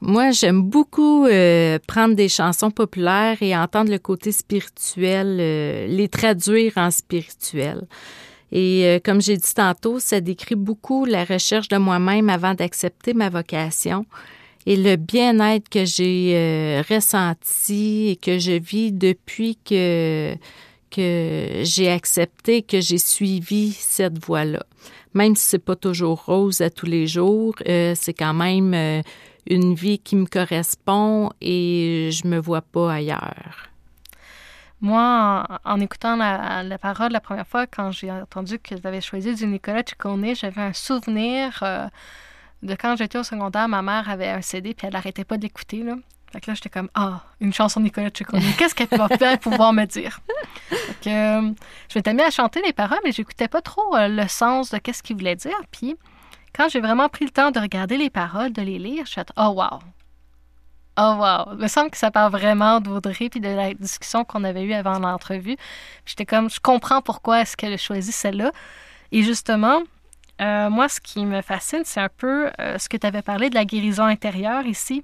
Moi, 0.00 0.32
j'aime 0.32 0.62
beaucoup 0.62 1.26
euh, 1.26 1.78
prendre 1.86 2.16
des 2.16 2.28
chansons 2.28 2.72
populaires 2.72 3.36
et 3.40 3.56
entendre 3.56 3.92
le 3.92 3.98
côté 3.98 4.32
spirituel, 4.32 5.38
euh, 5.40 5.86
les 5.86 6.08
traduire 6.08 6.72
en 6.76 6.90
spirituel. 6.90 7.86
Et 8.54 9.00
comme 9.02 9.22
j'ai 9.22 9.38
dit 9.38 9.54
tantôt, 9.54 9.98
ça 9.98 10.20
décrit 10.20 10.56
beaucoup 10.56 11.06
la 11.06 11.24
recherche 11.24 11.68
de 11.68 11.78
moi-même 11.78 12.28
avant 12.28 12.52
d'accepter 12.52 13.14
ma 13.14 13.30
vocation 13.30 14.04
et 14.66 14.76
le 14.76 14.96
bien-être 14.96 15.68
que 15.68 15.84
j'ai 15.84 16.32
euh, 16.36 16.82
ressenti 16.88 18.10
et 18.10 18.16
que 18.16 18.38
je 18.38 18.52
vis 18.52 18.92
depuis 18.92 19.58
que 19.64 20.36
j'ai 20.96 21.90
accepté, 21.90 22.62
que 22.62 22.80
j'ai 22.80 22.98
suivi 22.98 23.72
cette 23.72 24.24
voie-là. 24.24 24.62
Même 25.14 25.36
si 25.36 25.48
c'est 25.48 25.58
pas 25.58 25.76
toujours 25.76 26.24
rose 26.24 26.60
à 26.60 26.70
tous 26.70 26.86
les 26.86 27.06
jours, 27.06 27.54
euh, 27.68 27.94
c'est 27.94 28.14
quand 28.14 28.34
même 28.34 28.72
euh, 28.74 29.02
une 29.46 29.74
vie 29.74 29.98
qui 29.98 30.16
me 30.16 30.26
correspond 30.26 31.30
et 31.40 32.10
je 32.12 32.26
me 32.26 32.38
vois 32.38 32.62
pas 32.62 32.94
ailleurs. 32.94 33.68
Moi, 34.80 35.46
en, 35.64 35.80
écoutant 35.80 36.16
la, 36.16 36.78
parole 36.78 37.12
la 37.12 37.20
première 37.20 37.46
fois, 37.46 37.66
quand 37.66 37.92
j'ai 37.92 38.10
entendu 38.10 38.58
que 38.58 38.74
tu 38.74 38.86
avais 38.86 39.00
choisi 39.00 39.34
du 39.34 39.46
Nicolas 39.46 39.82
Ciccone, 39.86 40.34
j'avais 40.34 40.60
un 40.60 40.72
souvenir 40.72 41.62
de 42.62 42.74
quand 42.74 42.96
j'étais 42.96 43.18
au 43.18 43.22
secondaire. 43.22 43.68
Ma 43.68 43.82
mère 43.82 44.08
avait 44.08 44.28
un 44.28 44.42
CD 44.42 44.74
puis 44.74 44.86
elle 44.86 44.92
n'arrêtait 44.94 45.24
pas 45.24 45.36
de 45.36 45.42
l'écouter. 45.42 45.82
Là. 45.82 45.96
Fait 46.32 46.40
que 46.40 46.50
là, 46.50 46.54
j'étais 46.54 46.70
comme, 46.70 46.88
ah, 46.94 47.22
une 47.40 47.52
chanson 47.52 47.80
de 47.80 47.84
Nicolas 47.84 48.08
Ciccone. 48.14 48.40
Qu'est-ce 48.58 48.74
qu'elle 48.74 48.88
va 48.98 49.08
bien 49.08 49.36
pouvoir 49.36 49.72
me 49.74 49.84
dire? 49.84 50.20
Fait 50.70 50.94
que, 51.02 51.10
euh, 51.10 51.52
je 51.90 51.98
m'étais 51.98 52.14
mis 52.14 52.22
à 52.22 52.30
chanter 52.30 52.62
les 52.64 52.72
paroles, 52.72 53.00
mais 53.04 53.12
j'écoutais 53.12 53.48
pas 53.48 53.60
trop 53.60 53.94
euh, 53.96 54.08
le 54.08 54.26
sens 54.28 54.70
de 54.70 54.78
qu'est-ce 54.78 55.02
qu'il 55.02 55.16
voulait 55.16 55.36
dire. 55.36 55.60
Puis, 55.70 55.96
quand 56.54 56.70
j'ai 56.70 56.80
vraiment 56.80 57.10
pris 57.10 57.26
le 57.26 57.30
temps 57.30 57.50
de 57.50 57.60
regarder 57.60 57.98
les 57.98 58.08
paroles, 58.08 58.52
de 58.52 58.62
les 58.62 58.78
lire, 58.78 59.04
je 59.04 59.10
suis 59.10 59.20
oh 59.36 59.48
wow! 59.48 59.80
Oh 60.98 61.16
wow! 61.18 61.52
Il 61.52 61.58
me 61.58 61.68
semble 61.68 61.90
que 61.90 61.98
ça 61.98 62.10
parle 62.10 62.32
vraiment 62.32 62.80
d'Audrey 62.80 63.28
puis 63.28 63.40
de 63.40 63.48
la 63.48 63.74
discussion 63.74 64.24
qu'on 64.24 64.44
avait 64.44 64.62
eue 64.62 64.74
avant 64.74 64.98
l'entrevue. 64.98 65.56
J'étais 66.06 66.26
comme, 66.26 66.48
je 66.48 66.60
comprends 66.60 67.02
pourquoi 67.02 67.42
est-ce 67.42 67.58
qu'elle 67.58 67.72
a 67.74 67.78
choisi 67.78 68.12
celle-là. 68.12 68.52
Et 69.10 69.22
justement, 69.22 69.82
euh, 70.40 70.70
moi, 70.70 70.88
ce 70.88 71.00
qui 71.00 71.24
me 71.24 71.42
fascine, 71.42 71.82
c'est 71.84 72.00
un 72.00 72.08
peu 72.08 72.50
euh, 72.60 72.78
ce 72.78 72.88
que 72.88 72.96
tu 72.96 73.06
avais 73.06 73.22
parlé 73.22 73.50
de 73.50 73.54
la 73.54 73.64
guérison 73.64 74.04
intérieure 74.04 74.66
ici. 74.66 75.02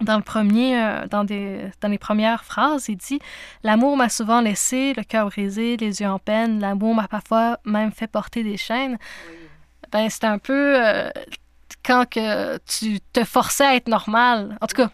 Dans 0.00 0.20
premier, 0.20 0.76
euh, 0.76 1.06
dans, 1.06 1.22
des, 1.22 1.70
dans 1.80 1.88
les 1.88 1.98
premières 1.98 2.44
phrases, 2.44 2.88
il 2.88 2.96
dit 2.96 3.20
L'amour 3.62 3.96
m'a 3.96 4.08
souvent 4.08 4.40
laissé, 4.40 4.92
le 4.96 5.04
cœur 5.04 5.26
brisé, 5.26 5.76
les 5.76 6.00
yeux 6.00 6.08
en 6.08 6.18
peine. 6.18 6.58
L'amour 6.58 6.94
m'a 6.94 7.06
parfois 7.06 7.58
même 7.64 7.92
fait 7.92 8.08
porter 8.08 8.42
des 8.42 8.56
chaînes. 8.56 8.98
Ben, 9.92 10.08
c'est 10.10 10.24
un 10.24 10.38
peu 10.38 10.76
quand 11.84 12.04
tu 12.66 13.00
te 13.12 13.22
forçais 13.22 13.64
à 13.64 13.76
être 13.76 13.86
normal. 13.86 14.58
En 14.60 14.66
tout 14.66 14.74
cas, 14.74 14.90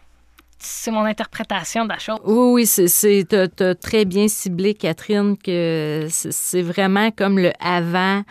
c'est 0.59 0.91
mon 0.91 1.07
interprétation 1.07 1.85
de 1.85 1.89
la 1.89 1.99
chose. 1.99 2.19
Oui, 2.25 2.67
oui, 2.67 2.67
c'est, 2.67 3.27
très 3.81 4.05
bien 4.05 4.29
ciblé, 4.29 4.75
Catherine, 4.75 5.39
que 5.39 6.07
c'est 6.11 6.63
vraiment 6.63 7.11
comme 7.11 7.39
le 7.39 7.53
avant 7.59 8.23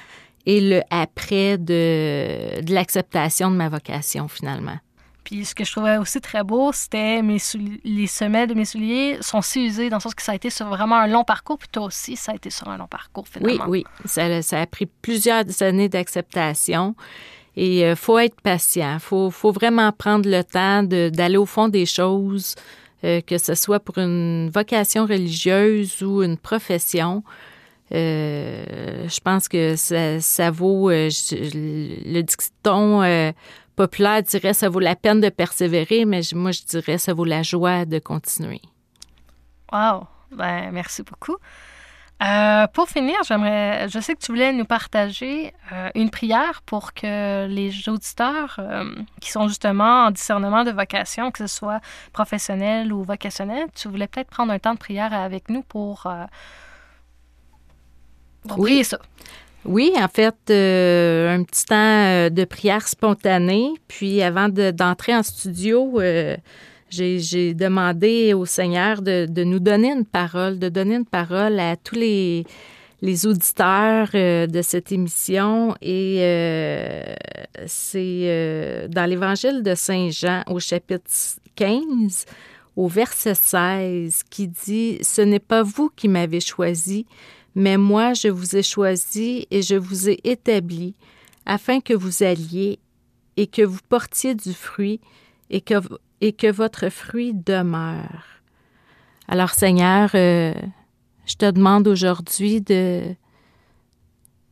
et 0.45 0.61
le 0.61 0.81
après 0.89 1.57
de, 1.57 2.61
de 2.61 2.73
l'acceptation 2.73 3.51
de 3.51 3.55
ma 3.55 3.69
vocation, 3.69 4.27
finalement. 4.27 4.77
Puis 5.23 5.45
ce 5.45 5.53
que 5.53 5.63
je 5.63 5.71
trouvais 5.71 5.97
aussi 5.97 6.21
très 6.21 6.43
beau, 6.43 6.71
c'était 6.71 7.21
mes 7.21 7.37
les 7.83 8.07
semelles 8.07 8.47
de 8.49 8.55
mes 8.55 8.65
souliers 8.65 9.17
sont 9.21 9.41
si 9.43 9.65
usés 9.67 9.89
dans 9.89 9.97
le 9.97 10.01
sens 10.01 10.15
que 10.15 10.23
ça 10.23 10.31
a 10.31 10.35
été 10.35 10.49
sur 10.49 10.67
vraiment 10.67 10.95
un 10.95 11.07
long 11.07 11.23
parcours, 11.23 11.57
puis 11.59 11.67
toi 11.71 11.83
aussi, 11.83 12.15
ça 12.15 12.31
a 12.31 12.35
été 12.35 12.49
sur 12.49 12.67
un 12.67 12.77
long 12.77 12.87
parcours 12.87 13.25
Oui, 13.35 13.51
finalement. 13.51 13.65
oui. 13.69 13.83
Ça, 14.05 14.41
ça 14.41 14.61
a 14.61 14.65
pris 14.65 14.87
plusieurs 14.87 15.61
années 15.61 15.89
d'acceptation. 15.89 16.95
Et 17.55 17.81
il 17.81 17.95
faut 17.95 18.17
être 18.17 18.39
patient. 18.41 18.93
Il 18.93 18.99
faut, 19.01 19.29
faut 19.31 19.51
vraiment 19.51 19.91
prendre 19.91 20.29
le 20.29 20.43
temps 20.43 20.81
d'aller 20.83 21.35
au 21.37 21.45
fond 21.45 21.67
des 21.67 21.85
choses, 21.85 22.55
euh, 23.03 23.19
que 23.21 23.37
ce 23.37 23.53
soit 23.53 23.79
pour 23.81 23.97
une 23.97 24.49
vocation 24.49 25.05
religieuse 25.05 26.01
ou 26.01 26.23
une 26.23 26.37
profession. 26.37 27.23
Euh, 27.93 29.07
je 29.07 29.19
pense 29.19 29.47
que 29.47 29.75
ça, 29.75 30.19
ça 30.19 30.51
vaut, 30.51 30.89
euh, 30.89 31.09
le 31.31 32.21
dicton 32.21 33.01
euh, 33.01 33.31
populaire 33.75 34.21
dirait 34.21 34.53
ça 34.53 34.69
vaut 34.69 34.79
la 34.79 34.95
peine 34.95 35.21
de 35.21 35.29
persévérer, 35.29 36.05
mais 36.05 36.21
moi 36.33 36.51
je 36.51 36.63
dirais 36.63 36.97
ça 36.97 37.13
vaut 37.13 37.25
la 37.25 37.41
joie 37.41 37.85
de 37.85 37.99
continuer. 37.99 38.61
Wow! 39.71 40.07
Ben, 40.31 40.71
merci 40.71 41.01
beaucoup. 41.01 41.37
Pour 42.73 42.89
finir, 42.89 43.15
j'aimerais, 43.25 43.87
je 43.87 43.97
sais 43.99 44.13
que 44.13 44.19
tu 44.19 44.33
voulais 44.33 44.51
nous 44.51 44.65
partager 44.65 45.53
une 45.95 46.09
prière 46.09 46.61
pour 46.65 46.93
que 46.93 47.47
les 47.47 47.87
auditeurs 47.87 48.59
qui 49.21 49.31
sont 49.31 49.47
justement 49.47 50.07
en 50.07 50.11
discernement 50.11 50.65
de 50.65 50.71
vocation, 50.71 51.31
que 51.31 51.37
ce 51.39 51.47
soit 51.47 51.79
professionnel 52.11 52.91
ou 52.91 53.03
vocationnel, 53.03 53.67
tu 53.73 53.87
voulais 53.87 54.07
peut-être 54.07 54.29
prendre 54.29 54.51
un 54.51 54.59
temps 54.59 54.73
de 54.73 54.79
prière 54.79 55.13
avec 55.13 55.49
nous 55.49 55.63
pour 55.63 56.07
Oui. 58.57 58.83
ça. 58.83 58.99
Oui, 59.65 59.91
en 59.97 60.07
fait, 60.07 60.35
euh, 60.49 61.35
un 61.35 61.43
petit 61.43 61.65
temps 61.65 61.75
euh, 61.75 62.29
de 62.29 62.45
prière 62.45 62.87
spontanée. 62.87 63.69
Puis 63.89 64.21
avant 64.21 64.47
de- 64.49 64.71
d'entrer 64.71 65.13
en 65.15 65.21
studio, 65.21 65.99
euh, 65.99 66.37
j'ai 66.89 67.53
demandé 67.53 68.33
au 68.33 68.45
Seigneur 68.45 69.01
de, 69.01 69.25
de 69.29 69.43
nous 69.43 69.59
donner 69.59 69.91
une 69.91 70.05
parole, 70.05 70.59
de 70.59 70.69
donner 70.69 70.95
une 70.95 71.05
parole 71.05 71.59
à 71.59 71.75
tous 71.75 71.95
les, 71.95 72.45
les 73.01 73.25
auditeurs 73.27 74.07
euh, 74.15 74.47
de 74.47 74.61
cette 74.61 74.91
émission. 74.93 75.75
Et 75.81 76.19
c'est 77.67 78.87
dans 78.89 79.05
l'Évangile 79.09 79.61
de 79.63 79.75
Saint 79.75 80.09
Jean 80.09 80.43
au 80.47 80.59
chapitre 80.59 81.03
15, 81.55 82.25
au 82.75 82.87
verset 82.87 83.35
16, 83.35 84.23
qui 84.29 84.47
dit, 84.47 84.99
Ce 85.01 85.21
n'est 85.21 85.39
pas 85.39 85.63
vous 85.63 85.91
qui 85.95 86.07
m'avez 86.07 86.39
choisi, 86.39 87.05
Mais 87.55 87.77
moi, 87.77 88.13
je 88.13 88.27
vous 88.27 88.55
ai 88.55 88.63
choisi 88.63 89.47
et 89.51 89.61
je 89.61 89.75
vous 89.75 90.09
ai 90.09 90.19
établi 90.23 90.95
afin 91.45 91.81
que 91.81 91.93
vous 91.93 92.23
alliez 92.23 92.79
et 93.37 93.47
que 93.47 93.61
vous 93.61 93.79
portiez 93.89 94.35
du 94.35 94.53
fruit 94.53 94.99
et 95.49 95.61
que, 95.61 96.51
votre 96.51 96.89
fruit 96.89 97.33
demeure. 97.33 98.25
Alors 99.27 99.51
Seigneur, 99.51 100.11
euh, 100.13 100.53
je 101.25 101.35
te 101.35 101.49
demande 101.49 101.87
aujourd'hui 101.87 102.61
de 102.61 103.15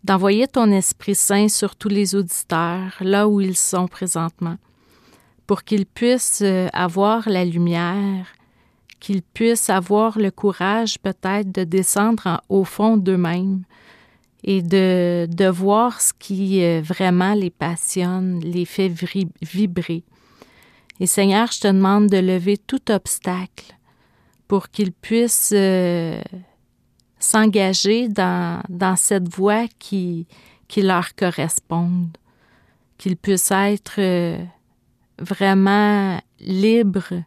d'envoyer 0.03 0.47
ton 0.47 0.71
Esprit 0.71 1.15
Saint 1.15 1.49
sur 1.49 1.75
tous 1.75 1.89
les 1.89 2.15
auditeurs, 2.15 2.95
là 3.01 3.27
où 3.27 3.41
ils 3.41 3.57
sont 3.57 3.89
présentement, 3.89 4.55
pour 5.47 5.63
qu'ils 5.63 5.85
puissent 5.85 6.43
euh, 6.43 6.69
avoir 6.71 7.27
la 7.27 7.43
lumière, 7.43 8.36
qu'ils 8.99 9.21
puissent 9.21 9.69
avoir 9.69 10.17
le 10.17 10.31
courage 10.31 10.99
peut-être 10.99 11.51
de 11.51 11.63
descendre 11.63 12.41
au 12.49 12.63
fond 12.63 12.97
d'eux-mêmes 12.97 13.63
et 14.43 14.61
de, 14.61 15.27
de 15.29 15.45
voir 15.47 15.99
ce 16.01 16.13
qui 16.17 16.63
euh, 16.63 16.81
vraiment 16.81 17.33
les 17.33 17.49
passionne, 17.49 18.39
les 18.39 18.65
fait 18.65 18.91
vibrer. 19.41 20.03
Et 20.99 21.07
Seigneur, 21.07 21.51
je 21.51 21.59
te 21.61 21.67
demande 21.67 22.07
de 22.07 22.17
lever 22.17 22.57
tout 22.57 22.91
obstacle 22.91 23.75
pour 24.47 24.69
qu'ils 24.69 24.93
puissent 24.93 25.53
euh, 25.53 26.21
s'engager 27.19 28.07
dans, 28.07 28.61
dans 28.69 28.95
cette 28.95 29.27
voie 29.27 29.67
qui, 29.79 30.27
qui 30.67 30.81
leur 30.81 31.13
corresponde, 31.15 32.17
qu'ils 32.97 33.17
puissent 33.17 33.51
être 33.51 33.99
euh, 33.99 34.43
vraiment 35.19 36.19
libres 36.39 37.23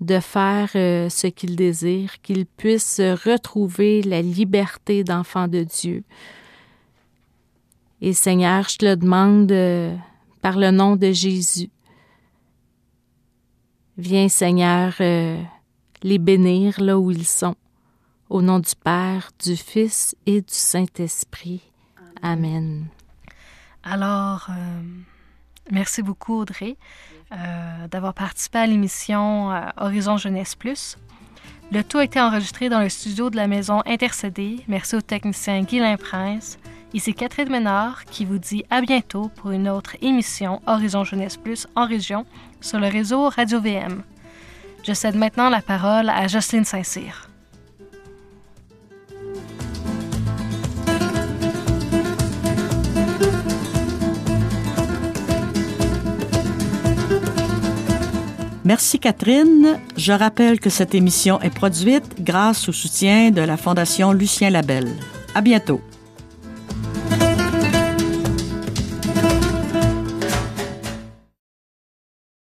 de 0.00 0.20
faire 0.20 0.70
euh, 0.74 1.08
ce 1.08 1.26
qu'ils 1.26 1.56
désirent, 1.56 2.20
qu'ils 2.22 2.46
puissent 2.46 3.00
retrouver 3.00 4.02
la 4.02 4.22
liberté 4.22 5.04
d'enfant 5.04 5.48
de 5.48 5.62
Dieu. 5.64 6.04
Et 8.00 8.12
Seigneur, 8.12 8.68
je 8.68 8.78
te 8.78 8.84
le 8.84 8.96
demande 8.96 9.50
euh, 9.52 9.94
par 10.42 10.58
le 10.58 10.70
nom 10.70 10.96
de 10.96 11.12
Jésus. 11.12 11.70
Viens, 13.96 14.28
Seigneur, 14.28 14.94
les 14.98 16.18
bénir 16.18 16.80
là 16.80 16.98
où 16.98 17.10
ils 17.12 17.26
sont. 17.26 17.54
Au 18.28 18.42
nom 18.42 18.58
du 18.58 18.74
Père, 18.82 19.30
du 19.42 19.56
Fils 19.56 20.16
et 20.26 20.40
du 20.40 20.46
Saint-Esprit. 20.48 21.62
Amen. 22.22 22.86
Alors, 23.82 24.46
euh, 24.48 24.82
merci 25.70 26.02
beaucoup, 26.02 26.34
Audrey, 26.40 26.76
euh, 27.32 27.88
d'avoir 27.88 28.14
participé 28.14 28.58
à 28.58 28.66
l'émission 28.66 29.52
euh, 29.52 29.60
Horizon 29.76 30.16
Jeunesse 30.16 30.54
Plus. 30.54 30.96
Le 31.72 31.82
tout 31.82 31.98
a 31.98 32.04
été 32.04 32.20
enregistré 32.20 32.68
dans 32.68 32.80
le 32.80 32.88
studio 32.88 33.30
de 33.30 33.36
la 33.36 33.46
maison 33.46 33.82
Intercédé. 33.86 34.60
Merci 34.68 34.96
au 34.96 35.00
technicien 35.00 35.62
Guylain 35.62 35.96
Prince. 35.96 36.58
Ici 36.92 37.12
Catherine 37.12 37.50
Ménard 37.50 38.04
qui 38.04 38.24
vous 38.24 38.38
dit 38.38 38.64
à 38.70 38.80
bientôt 38.80 39.28
pour 39.36 39.50
une 39.50 39.68
autre 39.68 39.96
émission 40.00 40.62
Horizon 40.66 41.02
Jeunesse 41.02 41.36
Plus 41.36 41.66
en 41.74 41.86
région 41.86 42.24
sur 42.60 42.78
le 42.78 42.86
réseau 42.86 43.28
Radio 43.28 43.60
VM. 43.60 44.04
Je 44.84 44.92
cède 44.92 45.16
maintenant 45.16 45.48
la 45.48 45.62
parole 45.62 46.08
à 46.08 46.28
Jocelyne 46.28 46.64
Saint-Cyr. 46.64 47.33
Merci 58.64 58.98
Catherine. 58.98 59.78
Je 59.96 60.12
rappelle 60.12 60.58
que 60.58 60.70
cette 60.70 60.94
émission 60.94 61.38
est 61.42 61.54
produite 61.54 62.22
grâce 62.22 62.68
au 62.68 62.72
soutien 62.72 63.30
de 63.30 63.42
la 63.42 63.58
Fondation 63.58 64.12
Lucien 64.12 64.48
Labelle. 64.48 64.88
À 65.34 65.42
bientôt. 65.42 65.80